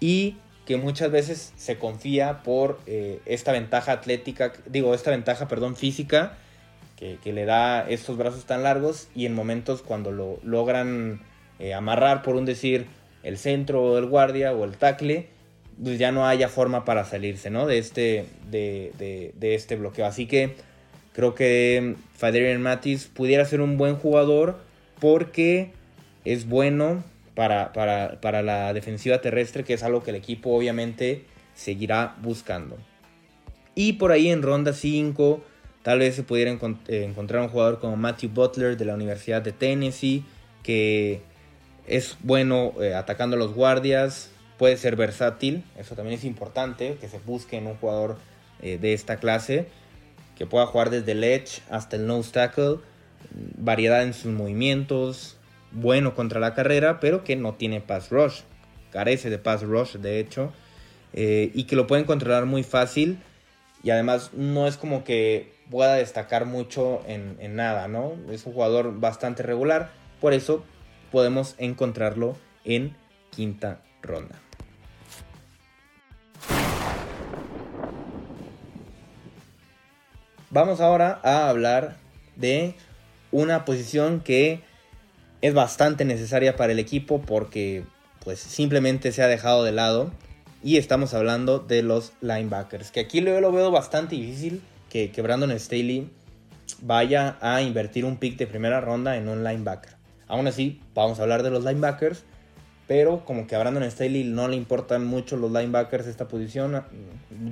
[0.00, 5.76] y que muchas veces se confía por eh, esta ventaja atlética, digo, esta ventaja, perdón,
[5.76, 6.38] física,
[6.96, 11.20] que, le da estos brazos tan largos y en momentos cuando lo logran
[11.58, 12.86] eh, amarrar, por un decir,
[13.24, 15.26] el centro o el guardia o el tackle,
[15.82, 17.66] pues ya no haya forma para salirse ¿no?
[17.66, 20.06] de, este, de, este bloqueo.
[20.06, 20.54] Así que
[21.12, 24.60] creo que Faderian Matis pudiera ser un buen jugador
[25.00, 25.72] porque
[26.24, 27.02] es bueno
[27.34, 32.76] para, para, la defensiva terrestre, que es algo que el equipo obviamente seguirá buscando.
[33.74, 35.42] Y por ahí en ronda 5,
[35.82, 39.50] tal vez se pudiera eh, encontrar un jugador como Matthew Butler de la Universidad de
[39.50, 40.24] Tennessee,
[40.62, 41.20] que
[41.86, 47.08] es bueno eh, atacando a los guardias, puede ser versátil, eso también es importante, que
[47.08, 48.16] se busque en un jugador
[48.62, 49.66] eh, de esta clase,
[50.36, 52.78] que pueda jugar desde el edge hasta el nose tackle,
[53.58, 55.36] variedad en sus movimientos,
[55.72, 58.40] bueno contra la carrera, pero que no tiene pass rush,
[58.90, 60.52] carece de pass rush de hecho,
[61.12, 63.18] eh, y que lo pueden controlar muy fácil,
[63.82, 68.14] y además no es como que pueda destacar mucho en, en nada, ¿no?
[68.30, 70.64] Es un jugador bastante regular, por eso
[71.14, 72.96] podemos encontrarlo en
[73.30, 74.34] quinta ronda.
[80.50, 81.98] Vamos ahora a hablar
[82.34, 82.74] de
[83.30, 84.62] una posición que
[85.40, 87.84] es bastante necesaria para el equipo porque
[88.24, 90.10] pues simplemente se ha dejado de lado
[90.64, 92.90] Y estamos hablando de los linebackers.
[92.90, 96.10] Que aquí lo, veo bastante difícil que, que Brandon Staley
[96.82, 99.93] vaya a invertir un pick de primera ronda en un linebacker.
[100.28, 102.24] Aún así, vamos a hablar de los linebackers.
[102.86, 106.84] Pero como que a Brandon Staley no le importan mucho los linebackers esta posición.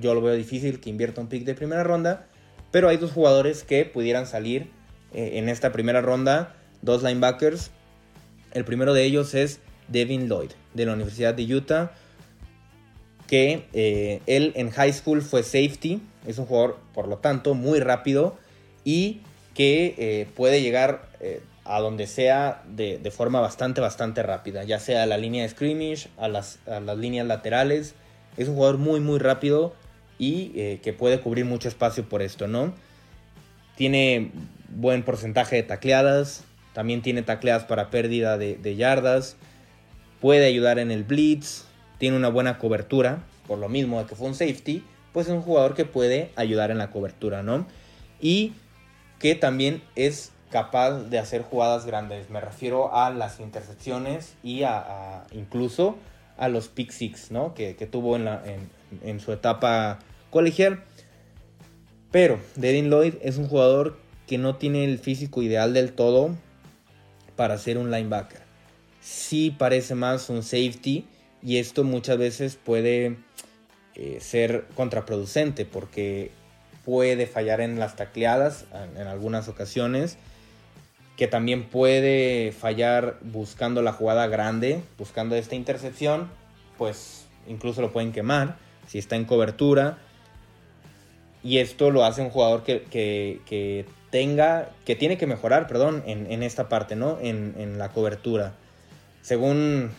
[0.00, 2.26] Yo lo veo difícil que invierta un pick de primera ronda.
[2.70, 4.70] Pero hay dos jugadores que pudieran salir
[5.12, 6.54] eh, en esta primera ronda.
[6.82, 7.70] Dos linebackers.
[8.52, 11.92] El primero de ellos es Devin Lloyd de la Universidad de Utah.
[13.26, 16.02] Que eh, él en high school fue safety.
[16.26, 18.36] Es un jugador, por lo tanto, muy rápido.
[18.84, 19.22] Y
[19.54, 21.08] que eh, puede llegar
[21.64, 26.08] a donde sea de, forma bastante, bastante rápida, ya sea a la línea de scrimmage,
[26.16, 27.94] a las, las líneas laterales.
[28.36, 29.74] Es un jugador muy, muy rápido
[30.18, 32.74] y eh, que puede cubrir mucho espacio por esto, ¿no?
[33.76, 34.32] Tiene
[34.68, 39.36] buen porcentaje de tacleadas, también tiene tacleadas para pérdida de, de yardas,
[40.20, 41.64] puede ayudar en el blitz,
[41.98, 45.42] tiene una buena cobertura, por lo mismo de que fue un safety, pues es un
[45.42, 47.66] jugador que puede ayudar en la cobertura, ¿no?
[48.20, 48.54] Y
[49.18, 52.30] que también es capaz de hacer jugadas grandes.
[52.30, 55.96] Me refiero a las intercepciones y a, incluso
[56.36, 57.54] a los pick six, ¿no?
[57.54, 58.42] Que, tuvo en, la,
[59.02, 59.98] en, su etapa
[60.30, 60.84] colegial.
[62.10, 66.30] Pero Devin Lloyd es un jugador que no tiene el físico ideal del todo
[67.34, 68.42] para ser un linebacker.
[69.00, 71.06] Sí parece más un safety
[71.42, 73.16] y esto muchas veces puede
[73.94, 76.30] eh, ser contraproducente porque
[76.84, 80.18] puede fallar en las tacleadas en algunas ocasiones
[81.22, 86.28] que también puede fallar buscando la jugada grande, buscando esta intercepción,
[86.76, 88.56] pues incluso lo pueden quemar
[88.88, 89.98] si está en cobertura.
[91.44, 96.68] Y esto lo hace un jugador que, tenga, que tiene que mejorar, perdón, en, esta
[96.68, 97.20] parte, ¿no?
[97.20, 98.54] En, la cobertura.
[99.20, 99.92] Según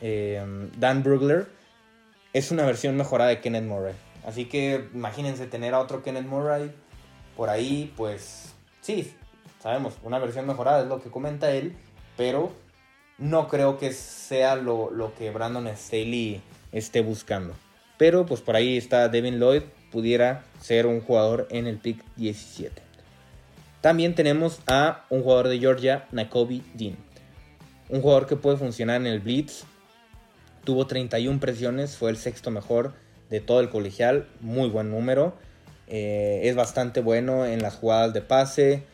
[0.00, 0.42] eh,
[0.78, 1.48] Dan Brugler,
[2.32, 3.94] es una versión mejorada de Kenneth Murray.
[4.24, 6.72] Así que imagínense tener a otro Kenneth Murray
[7.36, 9.14] por ahí, pues sí,
[9.62, 11.76] sabemos, una versión mejorada es lo que comenta él,
[12.16, 12.52] pero
[13.18, 17.54] no creo que sea lo, que Brandon Staley esté buscando.
[17.96, 22.82] Pero pues por ahí está Devin Lloyd, pudiera ser un jugador en el pick 17.
[23.80, 26.96] También tenemos a un jugador de Georgia, Nakobe Dean.
[27.88, 29.64] Un jugador que puede funcionar en el blitz.
[30.64, 32.94] Tuvo 31 presiones, fue el sexto mejor
[33.30, 35.34] de todo el colegial, muy buen número.
[35.86, 38.84] Eh, es bastante bueno en las jugadas de pase,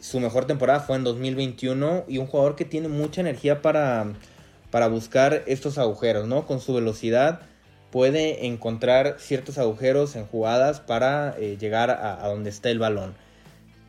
[0.00, 4.12] su mejor temporada fue en 2021 y un jugador que tiene mucha energía para,
[4.70, 6.46] para buscar estos agujeros, ¿no?
[6.46, 7.40] Con su velocidad
[7.90, 13.14] puede encontrar ciertos agujeros en jugadas para eh, llegar a, donde está el balón.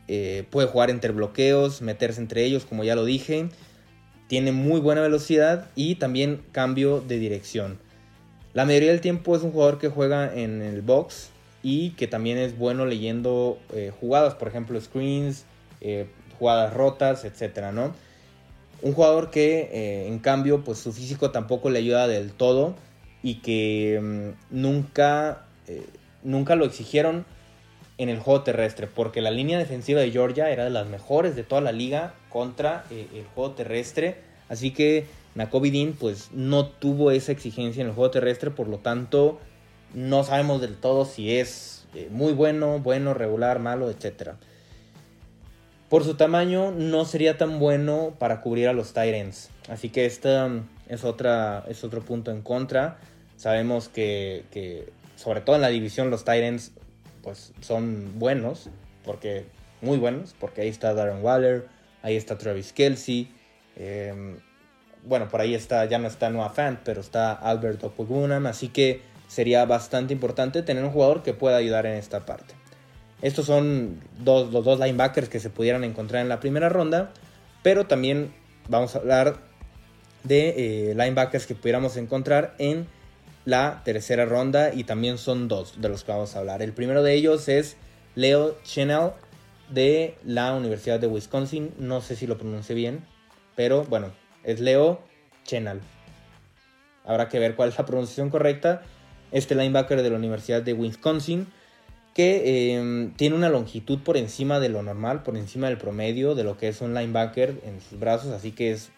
[0.06, 3.48] Eh, puede jugar entre bloqueos, meterse entre ellos, como ya lo dije.
[4.26, 7.78] Tiene muy buena velocidad y también cambio de dirección.
[8.54, 11.30] La mayoría del tiempo es un jugador que juega en el box
[11.62, 15.44] y que también es bueno leyendo eh, jugadas, por ejemplo, screens,
[15.80, 16.06] eh,
[16.38, 17.94] jugadas rotas, etcétera, ¿no?
[18.82, 22.74] Un jugador que, eh, en cambio, pues su físico tampoco le ayuda del todo
[23.22, 25.84] y que mm, nunca, eh,
[26.22, 27.26] nunca lo exigieron
[27.98, 31.42] en el juego terrestre, porque la línea defensiva de Georgia era de las mejores de
[31.42, 37.32] toda la liga contra el juego terrestre, así que Nakobe Dean pues no tuvo esa
[37.32, 39.40] exigencia en el juego terrestre, por lo tanto
[39.94, 44.36] no sabemos del todo si es muy bueno, bueno, regular, malo, etcétera.
[45.88, 49.48] Por su tamaño no sería tan bueno para cubrir a los Tyrants.
[49.70, 50.36] Así que este
[50.88, 52.98] es, otra, es otro punto en contra.
[53.36, 54.44] Sabemos que,
[55.16, 56.72] sobre todo en la división los Tyrants
[57.22, 58.68] pues son buenos,
[59.04, 59.46] porque
[59.80, 61.66] muy buenos, porque ahí está Darren Waller,
[62.02, 63.32] ahí está Travis Kelsey.
[63.76, 64.36] Em,
[65.04, 68.46] bueno, por ahí está, ya no está Noah Fant, pero está Albert Opogunam.
[68.46, 72.57] Así que sería bastante importante tener un jugador que pueda ayudar en esta parte.
[73.20, 77.12] Estos son los dos linebackers que se pudieran encontrar en la primera ronda.
[77.62, 78.32] Pero también
[78.68, 79.38] vamos a hablar
[80.22, 82.86] de eh, linebackers que pudiéramos encontrar en
[83.44, 84.72] la tercera ronda.
[84.72, 86.62] Y también son dos de los que vamos a hablar.
[86.62, 87.76] El primero de ellos es
[88.14, 89.10] Leo Chenell
[89.68, 91.72] de la Universidad de Wisconsin.
[91.78, 93.04] No sé si lo pronuncié bien.
[93.56, 94.12] Pero bueno,
[94.44, 95.02] es Leo
[95.44, 95.80] Chenell.
[97.04, 98.82] Habrá que ver cuál es la pronunciación correcta.
[99.32, 101.48] Este linebacker de la Universidad de Wisconsin
[102.18, 106.42] que em, tiene una longitud por encima de lo normal, por encima del promedio de
[106.42, 108.90] lo que es un linebacker en sus brazos, así que es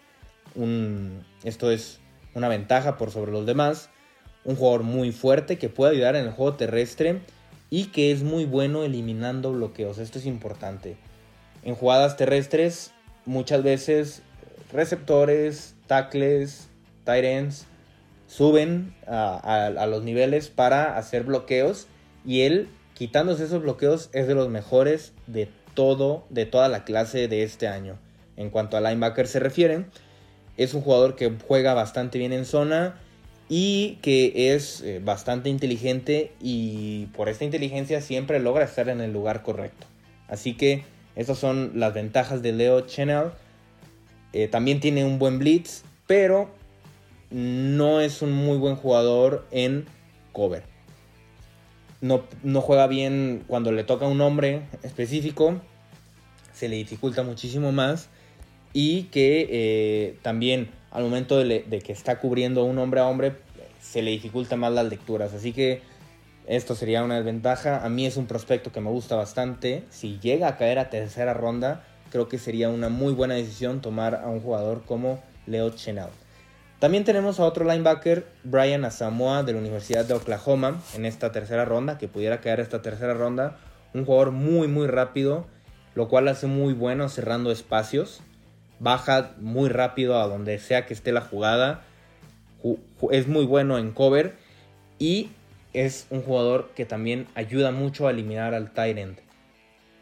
[0.55, 2.01] un, esto es
[2.35, 3.91] una ventaja por sobre los demás.
[4.43, 7.21] Un jugador muy fuerte que puede ayudar en el juego terrestre
[7.69, 9.99] y que es muy bueno eliminando bloqueos.
[9.99, 10.97] Esto es importante.
[11.63, 12.93] En jugadas terrestres,
[13.27, 14.23] muchas veces
[14.73, 16.71] receptores, tackles,
[17.05, 17.67] tight ends
[18.29, 21.87] suben a, los niveles para hacer bloqueos
[22.25, 27.29] y él quitándose esos bloqueos es de los mejores de todo, de toda la clase
[27.29, 27.99] de este año.
[28.37, 29.87] En cuanto a linebacker se refiere,
[30.59, 33.01] es un jugador que juega bastante bien en zona
[33.49, 39.15] y que es eh, bastante inteligente y por esta inteligencia siempre logra estar en el
[39.15, 39.87] lugar correcto.
[40.29, 40.85] Así que
[41.17, 43.31] estas son las ventajas de Leo Chenel.
[44.35, 46.51] Eh, también tiene un buen blitz, pero
[47.31, 49.87] no es un muy buen jugador en
[50.33, 50.70] cover.
[52.01, 55.61] No, no, juega bien cuando le toca un hombre específico.
[56.53, 58.09] Se le dificulta muchísimo más.
[58.73, 63.35] Y que eh, también al momento de, que está cubriendo un hombre a hombre,
[63.81, 65.33] se le dificulta más las lecturas.
[65.35, 65.83] Así que
[66.47, 67.85] esto sería una desventaja.
[67.85, 69.85] A mí es un prospecto que me gusta bastante.
[69.91, 74.17] Si llega a caer a tercera ronda, creo que sería una muy buena decisión tomar
[74.17, 76.11] a un jugador como Leo Chenal.
[76.81, 81.67] También tenemos a otro linebacker, Brian Asamoah de la Universidad de Oklahoma, en esta tercera
[81.67, 83.59] ronda, que pudiera caer esta tercera ronda.
[83.93, 85.47] Un jugador muy, muy rápido,
[85.95, 88.23] lo cual hace muy bueno cerrando espacios.
[88.79, 91.83] Baja muy rápido a donde sea que esté la jugada.
[93.11, 94.37] Es muy bueno en cover.
[94.99, 95.29] Y
[95.75, 99.19] es un jugador que también ayuda mucho a eliminar al end.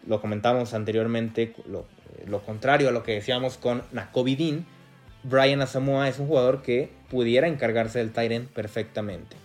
[0.06, 1.86] Lo comentamos anteriormente, lo,
[2.24, 4.64] lo contrario a lo que decíamos con Nakovidin
[5.22, 9.36] Brian Asamoah es un jugador que pudiera encargarse del Tyrant perfectamente.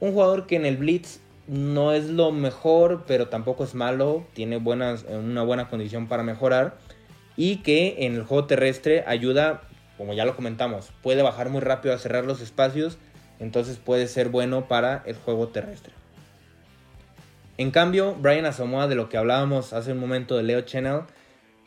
[0.00, 4.58] Un jugador que en el Blitz no es lo mejor, pero tampoco es malo, tiene
[4.58, 6.76] buenas, una buena condición para mejorar
[7.36, 9.62] y que en el juego terrestre ayuda,
[9.96, 12.98] como ya lo comentamos, puede bajar muy rápido a cerrar los espacios,
[13.38, 15.92] entonces puede ser bueno para el juego terrestre.
[17.58, 21.02] En cambio, Brian Asamoah, de lo que hablábamos hace un momento de Leo Channel,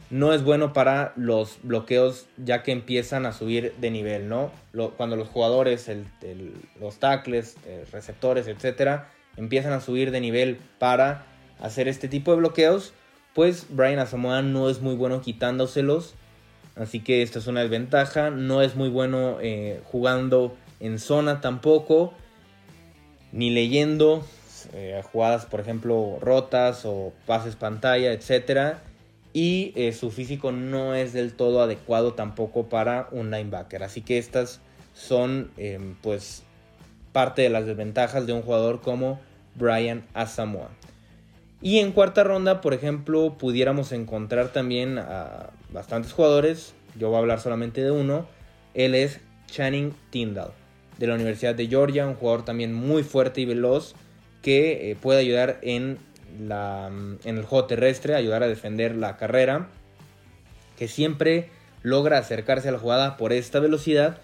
[0.10, 4.52] no es bueno para los bloqueos ya que empiezan a subir de nivel, ¿no?
[4.98, 5.90] cuando los jugadores,
[6.80, 11.26] los tackles, eh, receptores, etcétera, empiezan a subir de nivel para
[11.60, 12.94] hacer este tipo de bloqueos,
[13.34, 16.16] pues Brian Asamoah no es muy bueno quitándoselos.
[16.76, 18.30] Así que esta es una desventaja.
[18.32, 22.14] No es muy bueno eh, jugando en zona tampoco.
[23.32, 24.26] Ni leyendo
[24.74, 28.82] eh, jugadas, por ejemplo, rotas o pases pantalla, etcétera
[29.34, 33.84] y eh, su físico no es del todo adecuado tampoco para un linebacker.
[33.84, 34.60] Así que estas
[34.94, 36.44] son em, pues
[37.12, 39.20] parte de las desventajas de un jugador como
[39.56, 40.70] Brian Asamoah.
[41.62, 46.74] Y en cuarta ronda, por ejemplo, pudiéramos encontrar también a bastantes jugadores.
[46.98, 48.26] Yo voy a hablar solamente de uno.
[48.74, 50.52] Él es Channing Tyndall,
[50.98, 53.94] de la Universidad de Georgia, un jugador también muy fuerte y veloz
[54.42, 55.98] que eh, puede ayudar en
[56.38, 59.68] en el juego terrestre, ayudar a defender la carrera,
[60.78, 61.50] que siempre
[61.84, 64.18] logra acercarse a la jugada por esta velocidad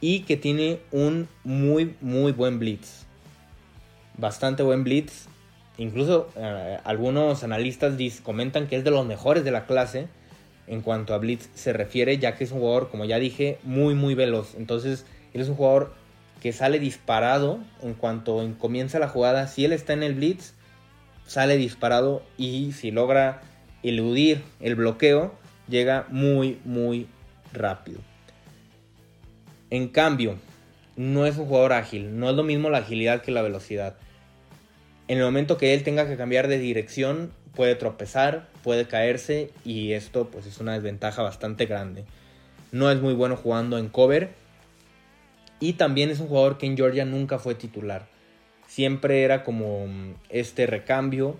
[0.00, 3.04] y que tiene un muy muy buen blitz.
[4.16, 5.26] Bastante buen blitz.
[5.76, 10.08] Incluso eh, algunos analistas comentan que es de los mejores de la clase
[10.66, 13.94] en cuanto a blitz se refiere, ya que es un jugador, como ya dije, muy
[13.94, 14.54] muy veloz.
[14.56, 15.94] Entonces, él es un jugador
[16.42, 19.48] que sale disparado en cuanto comienza la jugada.
[19.48, 20.54] Si él está en el blitz,
[21.28, 23.42] sale disparado y si logra
[23.82, 25.34] eludir el bloqueo,
[25.68, 27.06] llega muy, muy
[27.52, 28.00] rápido.
[29.70, 30.36] En cambio,
[30.96, 33.96] no es un jugador ágil, no es lo mismo la agilidad que la velocidad.
[35.06, 39.92] En el momento que él tenga que cambiar de dirección, puede tropezar, puede caerse y
[39.92, 42.04] esto pues es una desventaja bastante grande.
[42.72, 44.30] No es muy bueno jugando en cover
[45.60, 48.06] y también es un jugador que en Georgia nunca fue titular
[48.68, 51.36] siempre era como mm, este recambio.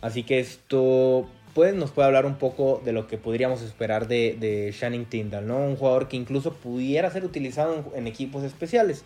[0.00, 4.36] Así que esto pues, nos puede hablar un poco de lo que podríamos esperar de,
[4.38, 5.58] de Shannon Tyndall, ¿no?
[5.58, 9.04] Un jugador que incluso pudiera ser utilizado en, equipos especiales.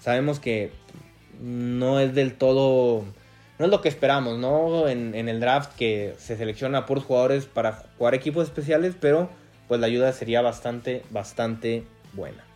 [0.00, 0.72] Sabemos que
[1.40, 3.04] no es del todo,
[3.58, 4.88] no es lo que esperamos, ¿no?
[4.88, 9.28] En, en el draft que se selecciona puros jugadores para jugar equipos especiales, pero
[9.66, 11.84] pues la ayuda sería bastante, bastante
[12.14, 12.47] buena.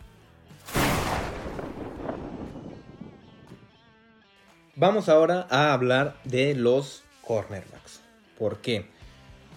[4.75, 8.01] Vamos ahora a hablar de los cornerbacks.
[8.39, 8.87] ¿Por qué?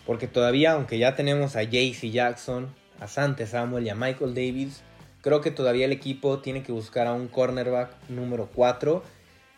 [0.04, 2.68] Porque todavía, aunque ya tenemos a JC Jackson,
[3.00, 4.82] a Sante Samuel y a Michael Davis,
[5.22, 9.02] creo que todavía el equipo tiene que buscar a un cornerback número 4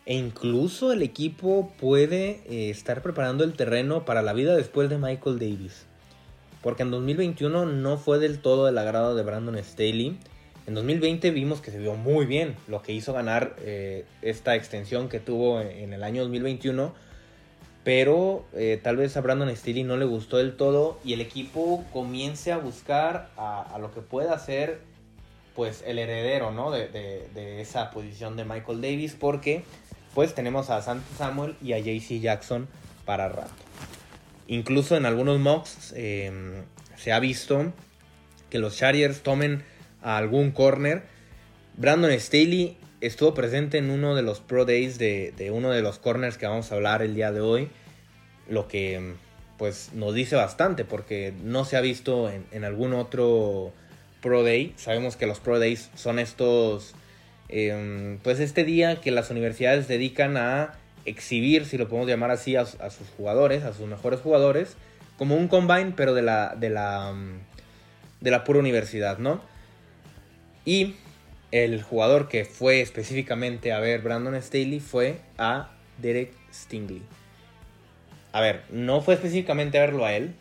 [0.05, 4.97] e incluso el equipo puede eh, estar preparando el terreno para la vida después de
[4.97, 5.87] Michael Davis.
[6.63, 10.19] Porque en 2021 no fue del todo del agrado de Brandon Staley
[10.67, 15.09] en 2020 vimos que se vio muy bien, lo que hizo ganar eh, esta extensión
[15.09, 16.93] que tuvo en el año 2021.
[17.83, 21.83] Pero eh, tal vez a Brandon Staley no le gustó del todo y el equipo
[21.93, 24.81] comience a buscar a, lo que pueda hacer
[25.55, 26.71] pues el heredero, ¿no?
[26.71, 29.63] De, esa posición de Michael Davis porque
[30.13, 32.67] pues tenemos a Santos Samuel y a JC Jackson
[33.05, 33.49] para rato.
[34.47, 36.63] Incluso en algunos mocks em,
[36.97, 37.71] se ha visto
[38.49, 39.63] que los Chargers tomen
[40.01, 41.03] a algún corner.
[41.77, 45.99] Brandon Staley estuvo presente en uno de los Pro Days de, de, uno de los
[45.99, 47.69] corners que vamos a hablar el día de hoy.
[48.49, 49.13] Lo que
[49.57, 53.73] pues nos dice bastante porque no se ha visto en, en algún otro
[54.21, 54.73] Pro Day.
[54.77, 56.93] Sabemos que los Pro Days son estos,
[57.47, 60.73] em, pues este día que las universidades dedican a
[61.05, 64.75] exhibir, si lo podemos llamar así, a, sus jugadores, a sus mejores jugadores,
[65.17, 67.39] como un combine, pero de la, de la, mm,
[68.21, 69.41] de la pura universidad, ¿no?
[70.65, 70.95] Y
[71.51, 77.01] el jugador que fue específicamente a ver Brandon Staley fue a Derek Stingley.
[78.31, 80.35] A ver, no fue específicamente a verlo a él,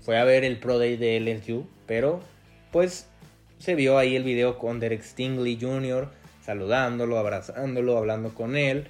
[0.00, 2.20] fue a ver el Pro Day de LSU, pero
[2.70, 3.08] pues
[3.58, 6.10] se vio ahí el video con Derek Stingley Jr.
[6.44, 8.86] saludándolo, abrazándolo, hablando con él.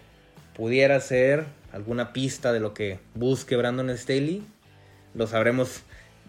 [0.54, 4.42] Pudiera ser alguna pista de lo que busque Brandon Staley,
[5.14, 5.82] lo sabremos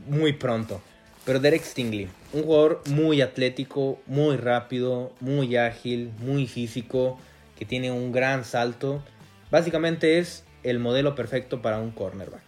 [0.07, 0.81] muy pronto.
[1.25, 7.17] Pero Derek Stingley, un jugador muy atlético, muy rápido, muy ágil, muy físico,
[7.57, 9.03] que tiene un gran salto.
[9.49, 12.43] Básicamente es el modelo perfecto para un cornerback.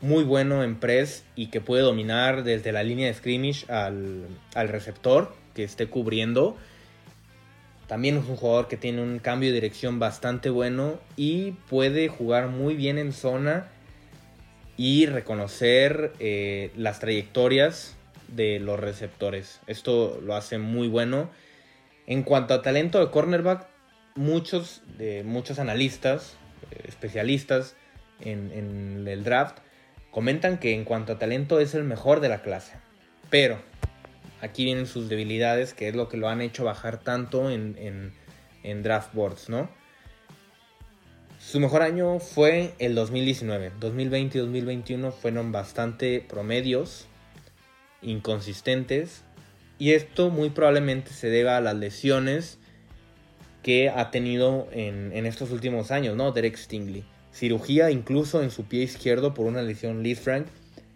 [0.00, 4.68] Muy bueno en press y que puede dominar desde la línea de scrimmage al, al
[4.68, 6.56] receptor que esté cubriendo.
[7.86, 12.48] También es un jugador que tiene un cambio de dirección bastante bueno y puede jugar
[12.48, 13.68] muy bien en zona
[14.82, 17.94] y reconocer eh, las trayectorias
[18.26, 19.60] de los receptores.
[19.68, 21.30] Esto lo hace muy bueno.
[22.08, 23.68] En cuanto a talento de cornerback,
[24.16, 26.34] muchos, de, muchos analistas,
[26.72, 27.76] eh, especialistas
[28.22, 29.58] en, el draft,
[30.10, 32.72] comentan que en cuanto a talento es el mejor de la clase.
[33.30, 33.58] Pero
[34.40, 37.76] aquí vienen sus debilidades, que es lo que lo han hecho bajar tanto en,
[38.64, 39.70] en draft boards, ¿no?
[41.44, 43.72] Su mejor año fue el 2019.
[43.80, 47.06] 2020 y 2021 fueron bastante promedios,
[48.00, 49.24] inconsistentes.
[49.76, 52.58] Y esto muy probablemente se deba a las lesiones
[53.64, 56.30] que ha tenido en, estos últimos años, ¿no?
[56.30, 57.04] Derek Stingley.
[57.34, 60.46] Cirugía incluso en su pie izquierdo por una lesión Lee Frank.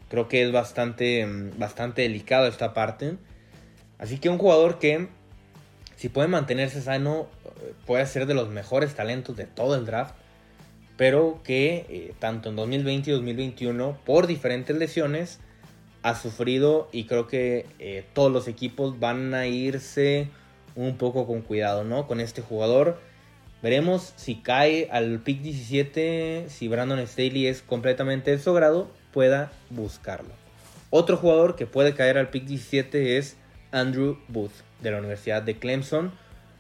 [0.09, 1.27] Creo que es bastante,
[1.59, 3.17] bastante delicado esta parte.
[3.99, 5.09] Así que un jugador que,
[5.97, 7.27] si puede mantenerse sano,
[7.85, 10.15] puede ser de los mejores talentos de todo el draft
[10.97, 15.41] pero que eh, tanto en 2020 y 2021 por diferentes lesiones
[16.03, 20.29] ha sufrido y creo que eh, todos los equipos van a irse
[20.75, 22.07] un poco con cuidado, ¿no?
[22.07, 23.01] Con este jugador.
[23.63, 29.51] Veremos si cae al pick 17, si Brandon Staley es completamente de su grado, pueda
[29.71, 30.31] buscarlo.
[30.91, 33.37] Otro jugador que puede caer al pick 17 es
[33.73, 36.13] Andrew Booth de la Universidad de Clemson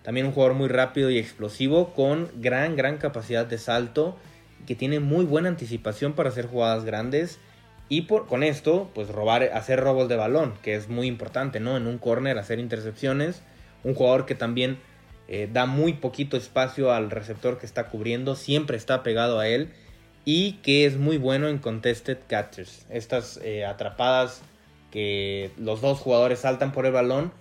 [0.06, 4.16] también un jugador muy rápido y explosivo con gran, gran capacidad de salto,
[4.64, 7.40] que tiene muy buena anticipación para hacer jugadas grandes
[7.88, 11.76] y por, con esto, pues robar, hacer robos de balón, que es muy importante, ¿no?
[11.76, 13.42] En un corner, hacer intercepciones.
[13.82, 14.78] Un jugador que también
[15.26, 19.70] eh, da muy poquito espacio al receptor que está cubriendo, siempre está pegado a él
[20.24, 22.86] y que es muy bueno en contested catchers.
[22.90, 24.40] Estas eh, atrapadas
[24.92, 27.32] que los dos jugadores saltan por el balón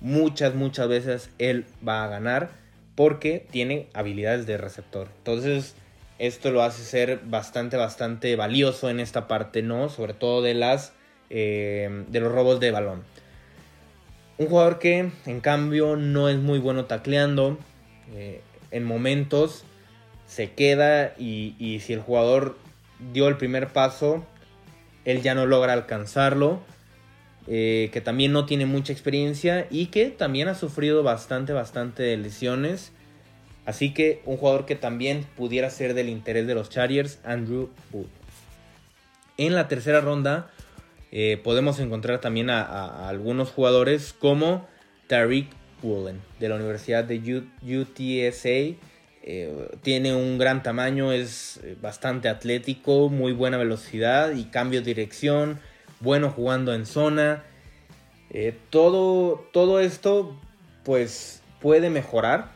[0.00, 2.50] muchas, muchas veces él va a ganar
[2.94, 5.08] porque tiene habilidades de receptor.
[5.18, 5.74] Entonces,
[6.18, 9.88] esto lo hace ser bastante, bastante valioso en esta parte, ¿no?
[9.88, 10.92] Sobre todo de las
[11.30, 13.04] eh, de los robos de balón.
[14.38, 17.58] Un jugador que, en cambio, no es muy bueno tacleando.
[18.14, 18.40] Eh,
[18.70, 19.64] en momentos
[20.26, 22.56] se queda y, y si el jugador
[23.12, 24.24] dio el primer paso,
[25.04, 26.60] él ya no logra alcanzarlo
[27.50, 32.92] eh, que también no tiene mucha experiencia y que también ha sufrido bastante, bastante lesiones.
[33.64, 38.08] Así que un jugador que también pudiera ser del interés de los Chargers, Andrew Wood.
[39.38, 40.50] En la tercera ronda
[41.10, 44.68] eh, podemos encontrar también a, algunos jugadores como
[45.06, 45.48] Tariq
[45.82, 48.76] Woolen de la Universidad de UTSA.
[49.22, 55.60] Eh, tiene un gran tamaño, es bastante atlético, muy buena velocidad y cambio de dirección
[56.00, 57.44] bueno jugando en zona.
[58.30, 60.36] Eh, todo, todo esto
[60.84, 62.50] pues puede mejorar.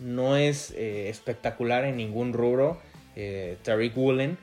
[0.00, 2.80] No es eh, espectacular en ningún rubro.
[3.16, 4.38] Eh, Tariq Woolen.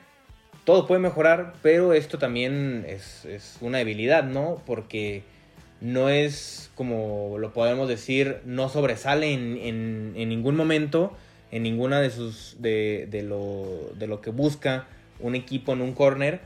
[0.65, 4.61] Todo puede mejorar, pero esto también es, una debilidad, ¿no?
[4.65, 5.23] Porque
[5.81, 11.11] no es, como lo podemos decir, no sobresale en, ningún momento,
[11.51, 14.87] en ninguna de sus, de, de, lo, de lo que busca
[15.19, 16.39] un equipo en un corner,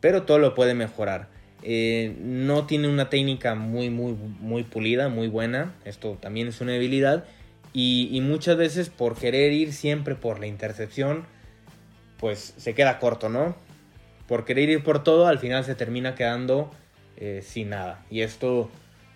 [0.00, 1.28] pero todo lo puede mejorar.
[1.66, 5.74] Eh, no tiene una técnica muy, muy, muy pulida, muy buena.
[5.86, 7.24] Esto también es una debilidad.
[7.72, 11.24] Y, muchas veces por querer ir siempre por la intercepción,
[12.18, 13.56] pues se queda corto, ¿no?
[14.28, 16.70] Por querer ir por todo, al final se termina quedando
[17.16, 18.04] eh, sin nada.
[18.10, 18.70] Y esto,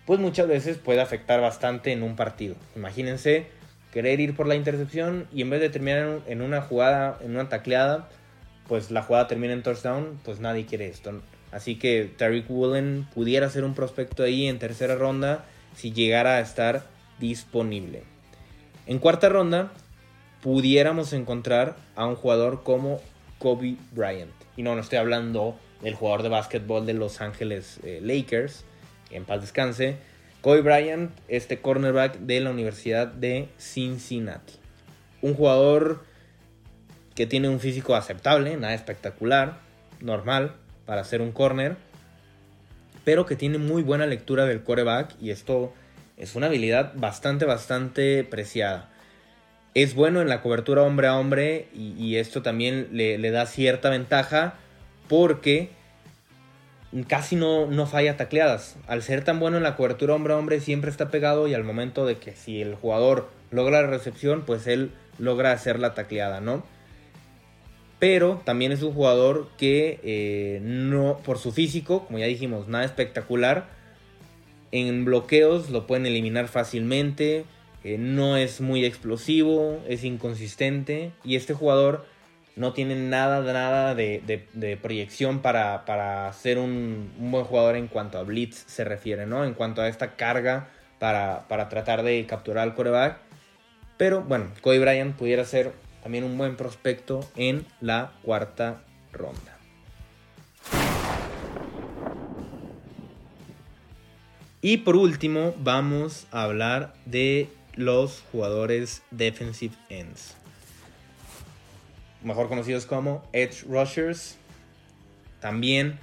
[0.05, 2.55] pues muchas veces puede afectar bastante en un partido.
[2.75, 3.47] Imagínense
[3.93, 7.47] querer ir por la intercepción y en vez de terminar en una jugada, en una
[7.47, 8.09] tacleada,
[8.67, 11.21] pues la jugada termina en touchdown, pues nadie quiere esto.
[11.51, 15.45] Así que Tariq Woolen pudiera ser un prospecto ahí en tercera ronda
[15.75, 16.83] si llegara a estar
[17.19, 18.03] disponible.
[18.85, 19.71] En cuarta ronda
[20.41, 23.01] pudiéramos encontrar a un jugador como
[23.39, 24.31] Kobe Bryant.
[24.55, 28.65] Y no, no estoy hablando del jugador de básquetbol de Los Ángeles eh, Lakers,
[29.11, 29.97] en paz descanse.
[30.41, 34.53] Kobe Bryant, este cornerback de la Universidad de Cincinnati.
[35.21, 36.03] Un jugador
[37.15, 39.59] que tiene un físico aceptable, nada espectacular,
[39.99, 40.55] normal,
[40.89, 41.75] para hacer un corner,
[43.05, 45.71] pero que tiene muy buena lectura del coreback y esto
[46.17, 48.89] es una habilidad bastante, bastante preciada.
[49.75, 54.55] Es bueno en la cobertura hombre a hombre y, esto también le, da cierta ventaja
[55.07, 55.69] porque
[57.07, 58.75] casi no, no falla tacleadas.
[58.87, 61.63] Al ser tan bueno en la cobertura hombre a hombre siempre está pegado y al
[61.63, 66.41] momento de que si el jugador logra la recepción, pues él logra hacer la tacleada,
[66.41, 66.63] ¿no?
[67.99, 72.85] Pero también es un jugador que eh, no, por su físico, como ya dijimos, nada
[72.85, 73.67] espectacular.
[74.71, 77.45] En bloqueos lo pueden eliminar fácilmente.
[77.83, 81.11] Eh, no es muy explosivo, es inconsistente.
[81.25, 82.05] Y este jugador
[82.55, 88.63] no tiene nada, nada de, proyección para, ser un, buen jugador en cuanto a blitz
[88.67, 89.43] se refiere, ¿no?
[89.43, 90.69] En cuanto a esta carga
[90.99, 93.17] para, para tratar de capturar al coreback.
[93.97, 95.73] Pero bueno, Cody Bryant pudiera ser
[96.03, 98.81] también un buen prospecto en la cuarta
[99.11, 99.59] ronda.
[104.61, 110.35] Y por último vamos a hablar de los jugadores defensive ends.
[112.21, 114.35] Mejor conocidos como edge rushers.
[115.39, 115.97] También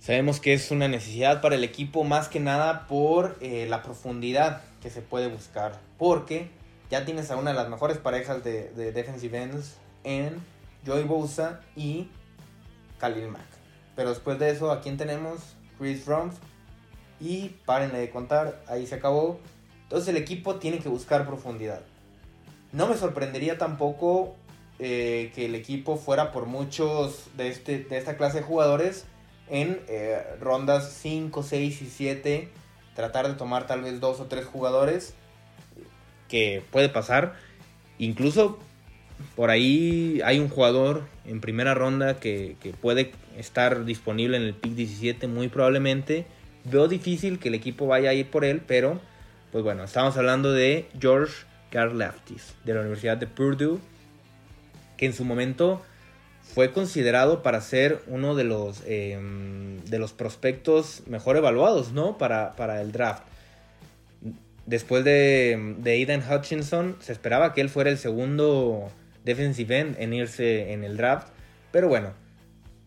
[0.00, 4.62] sabemos que es una necesidad para el equipo más que nada por eh, la profundidad
[4.80, 5.78] que se puede buscar.
[5.98, 6.48] Porque
[6.90, 10.40] ya tienes a una de las mejores parejas de, defensive ends en
[10.86, 12.08] Joey Bosa y
[12.98, 13.46] Khalil Mack.
[13.96, 15.56] Pero después de eso, ¿a quién tenemos?
[15.78, 16.36] Chris Rumpf.
[17.18, 19.40] Y párenle de contar, ahí se acabó.
[19.84, 21.80] Entonces el equipo tiene que buscar profundidad.
[22.72, 24.36] No me sorprendería tampoco
[24.78, 29.06] eh, que el equipo fuera por muchos de, este, de esta clase de jugadores
[29.48, 32.48] en eh, rondas 5, 6 y 7.
[32.94, 35.14] Tratar de tomar tal vez dos o tres jugadores
[36.28, 37.34] que puede pasar.
[37.98, 38.58] Incluso
[39.34, 44.72] por ahí hay un jugador en primera ronda que, puede estar disponible en el pick
[44.72, 46.26] 17 muy probablemente.
[46.64, 49.00] Veo difícil que el equipo vaya a ir por él, pero
[49.52, 53.78] pues bueno, estamos hablando de George Karlaftis de la Universidad de Purdue,
[54.96, 55.82] que en su momento
[56.54, 62.18] fue considerado para ser uno de los, em, de los prospectos mejor evaluados, ¿no?
[62.18, 63.22] Para, para el draft.
[64.66, 68.90] Después de, de Aiden Hutchinson, se esperaba que él fuera el segundo
[69.24, 71.28] defensive end en irse en el draft.
[71.70, 72.12] Pero bueno,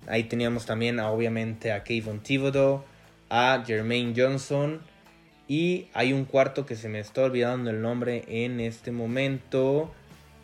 [0.07, 2.83] ahí teníamos también obviamente a Kayvon Thibodeau,
[3.29, 4.81] a Jermaine Johnson.
[5.47, 9.93] Y hay un cuarto que se me está olvidando el nombre en este momento.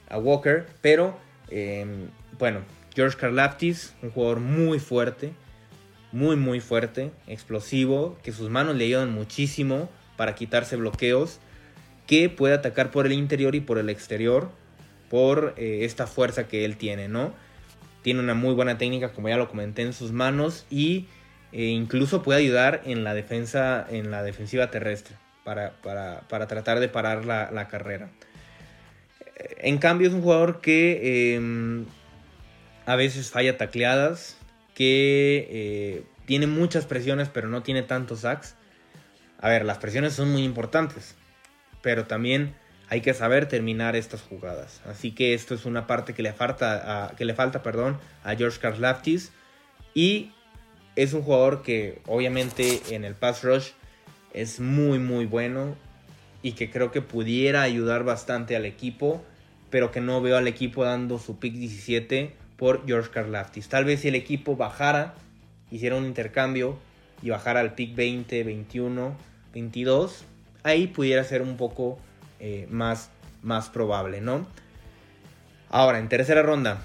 [0.08, 0.68] A Walker.
[0.82, 1.18] Pero
[1.50, 2.10] em,
[2.40, 2.62] bueno,
[2.96, 5.34] George Karlaftis, un jugador muy fuerte.
[6.12, 7.12] Muy, muy fuerte.
[7.28, 8.18] Explosivo.
[8.24, 11.40] Que sus manos le ayudan muchísimo para quitarse bloqueos,
[12.08, 14.50] que puede atacar por el interior y por el exterior
[15.10, 17.34] por eh, esta fuerza que él tiene, ¿no?
[18.02, 21.08] Tiene una muy buena técnica, como ya lo comenté, en sus manos y
[21.52, 25.72] eh, incluso puede ayudar en la defensa, en la defensiva terrestre para,
[26.28, 28.10] tratar de parar la, carrera.
[29.58, 31.86] En cambio es un jugador que em,
[32.86, 34.38] a veces falla tacleadas,
[34.74, 38.56] que eh, tiene muchas presiones pero no tiene tantos sacks
[39.46, 41.14] a ver, las presiones son muy importantes,
[41.84, 42.56] pero también
[42.90, 44.82] hay que saber terminar estas jugadas.
[44.88, 48.34] Así que esto es una parte que le falta a, que le falta, perdón, a
[48.34, 49.32] George Karlaftis
[49.94, 50.32] y
[50.96, 53.68] es un jugador que obviamente en el pass rush
[54.34, 55.76] es muy muy bueno
[56.42, 59.24] y que creo que pudiera ayudar bastante al equipo,
[59.70, 63.70] pero que no veo al equipo dando su pick 17 por George Karlaftis.
[63.70, 65.14] Tal vez si el equipo bajara,
[65.70, 66.80] hiciera un intercambio
[67.22, 70.26] y bajar al pick 20, 21, 22,
[70.64, 71.98] ahí pudiera ser un poco
[72.42, 73.10] eh, más,
[73.42, 74.46] más probable, ¿no?
[75.70, 76.82] Ahora, en tercera ronda,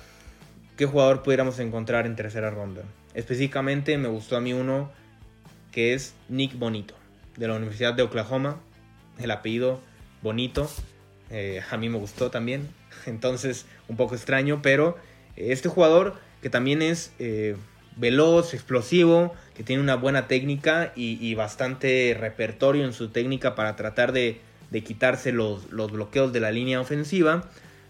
[0.77, 2.83] ¿qué jugador pudiéramos encontrar en tercera ronda?
[3.13, 4.93] Específicamente me gustó a mí uno
[5.73, 6.95] que es Nick Bonito,
[7.37, 8.61] de la Universidad de Oklahoma.
[9.19, 9.81] El apellido
[10.23, 10.71] Bonito,
[11.29, 12.69] eh, a mí me gustó también.
[13.07, 14.97] Entonces, un poco extraño, pero
[15.35, 17.57] este jugador que también es eh,
[17.97, 24.13] veloz, explosivo, que tiene una buena técnica y, bastante repertorio en su técnica para tratar
[24.13, 24.41] de,
[24.85, 27.45] quitarse los, bloqueos de la línea ofensiva.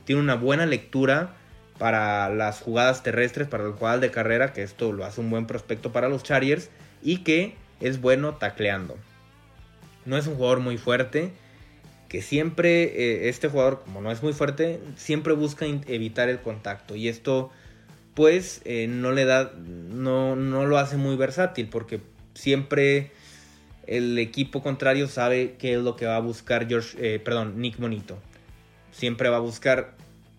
[0.04, 1.34] Tiene una buena lectura
[1.78, 5.46] para las jugadas terrestres, para las jugadas de carrera, que esto lo hace un buen
[5.46, 6.70] prospecto para los Chargers
[7.02, 8.96] y que es bueno tacleando.
[10.04, 11.32] No es un jugador muy fuerte,
[12.08, 16.96] que siempre eh, este jugador, como no es muy fuerte, siempre busca evitar el contacto
[16.96, 17.50] y esto
[18.14, 22.00] pues eh, no le da, no, no lo hace muy versátil porque
[22.34, 23.12] siempre
[23.86, 27.78] el equipo contrario sabe qué es lo que va a buscar George, eh, perdón, Nick
[27.78, 28.18] Monito.
[28.92, 29.94] Siempre va a buscar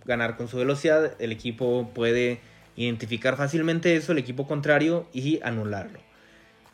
[0.05, 1.15] ganar con su velocidad.
[1.19, 2.39] El equipo puede
[2.75, 5.99] identificar fácilmente eso, el equipo contrario, y anularlo.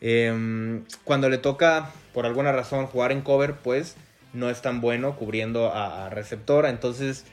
[0.00, 3.96] Em, cuando le toca, por alguna razón, jugar en cover, pues
[4.32, 6.70] no es tan bueno cubriendo a, a receptora.
[6.70, 7.24] Entonces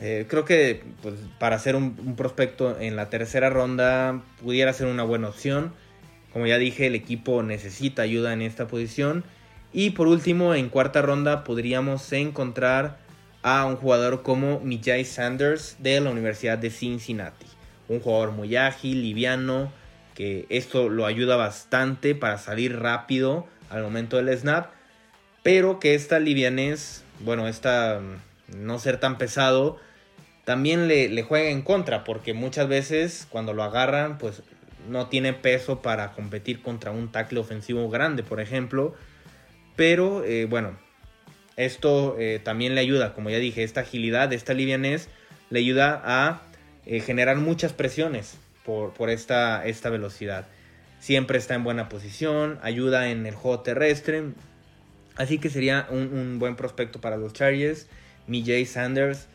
[0.00, 5.02] eh, creo que pues, para hacer un, prospecto en la tercera ronda pudiera ser una
[5.02, 5.72] buena opción.
[6.32, 9.24] Como ya dije, el equipo necesita ayuda en esta posición.
[9.72, 12.98] Y por último, en cuarta ronda podríamos encontrar
[13.42, 17.46] a un jugador como Mijay Sanders de la Universidad de Cincinnati.
[17.88, 19.72] Un jugador muy ágil, liviano,
[20.14, 24.70] que esto lo ayuda bastante para salir rápido al momento del snap.
[25.42, 28.00] Pero que esta livianez, bueno, esta
[28.48, 29.78] no ser tan pesado,
[30.46, 34.42] también le, juega en contra, porque muchas veces cuando lo agarran, pues
[34.88, 38.94] no tiene peso para competir contra un tackle ofensivo grande, por ejemplo.
[39.74, 40.78] Pero eh, bueno,
[41.56, 45.08] esto eh, también le ayuda, como ya dije, esta agilidad, esta livianez,
[45.50, 46.42] le ayuda a
[46.86, 50.46] eh, generar muchas presiones por, por esta, esta velocidad.
[51.00, 54.22] Siempre está en buena posición, ayuda en el juego terrestre.
[55.16, 57.88] Así que sería un, un buen prospecto para los Chargers.
[58.26, 59.28] Mijay Sanders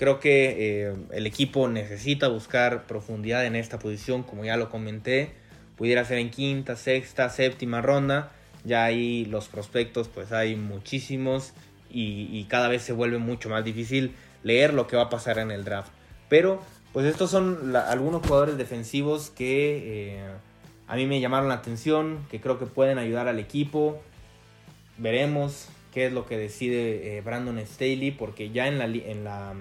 [0.00, 5.34] Creo que eh, el equipo necesita buscar profundidad en esta posición, como ya lo comenté.
[5.76, 8.32] Pudiera ser en quinta, sexta, séptima ronda.
[8.64, 11.52] Ya ahí los prospectos, pues hay muchísimos
[11.90, 15.50] y, cada vez se vuelve mucho más difícil leer lo que va a pasar en
[15.50, 15.92] el draft.
[16.30, 16.62] Pero,
[16.94, 20.24] pues estos son algunos jugadores defensivos que eh,
[20.88, 24.00] a mí me llamaron la atención, que creo que pueden ayudar al equipo.
[24.96, 29.54] Veremos qué es lo que decide eh, Brandon Staley, porque ya en la, en la,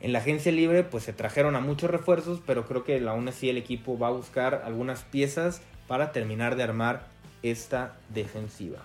[0.00, 3.48] en la agencia libre pues se trajeron a muchos refuerzos, pero creo que aún así
[3.48, 7.06] el equipo va a buscar algunas piezas para terminar de armar
[7.42, 8.78] esta defensiva.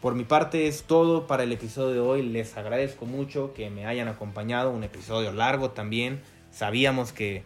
[0.00, 2.22] Por mi parte es todo para el episodio de hoy.
[2.22, 4.72] Les agradezco mucho que me hayan acompañado.
[4.72, 6.20] Un episodio largo también.
[6.50, 7.44] Sabíamos que,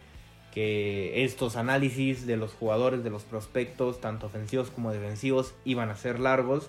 [0.51, 5.95] que estos análisis de los jugadores, de los prospectos, tanto ofensivos como defensivos, iban a
[5.95, 6.67] ser largos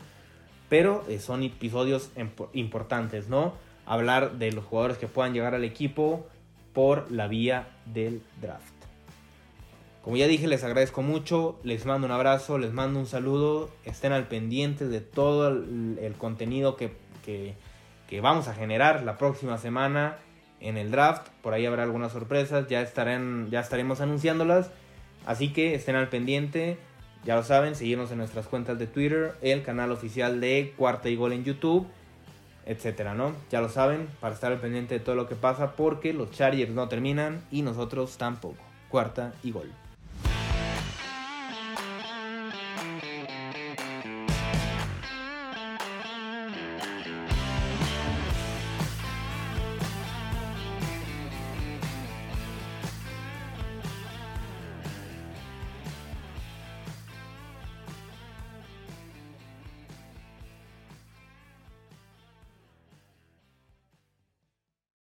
[0.68, 2.10] pero eh, son episodios
[2.52, 3.54] importantes, ¿no?
[3.86, 6.26] Hablar de los jugadores que puedan llegar al equipo
[6.72, 8.78] por la vía del draft.
[10.02, 14.12] Como ya dije, les agradezco mucho, les mando un abrazo, les mando un saludo, estén
[14.12, 16.92] al pendiente de todo el, contenido que,
[17.26, 20.16] que, vamos a generar la próxima semana
[20.60, 24.70] en el draft, por ahí habrá algunas sorpresas, ya, estarán, ya estaremos anunciándolas,
[25.26, 26.78] así que estén al pendiente,
[27.24, 31.16] ya lo saben, seguirnos en nuestras cuentas de Twitter, el canal oficial de Cuarta y
[31.16, 31.86] Gol en YouTube,
[32.64, 33.34] etcétera, ¿no?
[33.50, 36.70] Ya lo saben, para estar al pendiente de todo lo que pasa, porque los Chargers
[36.72, 38.62] no terminan y nosotros tampoco.
[38.88, 39.70] Cuarta y Gol.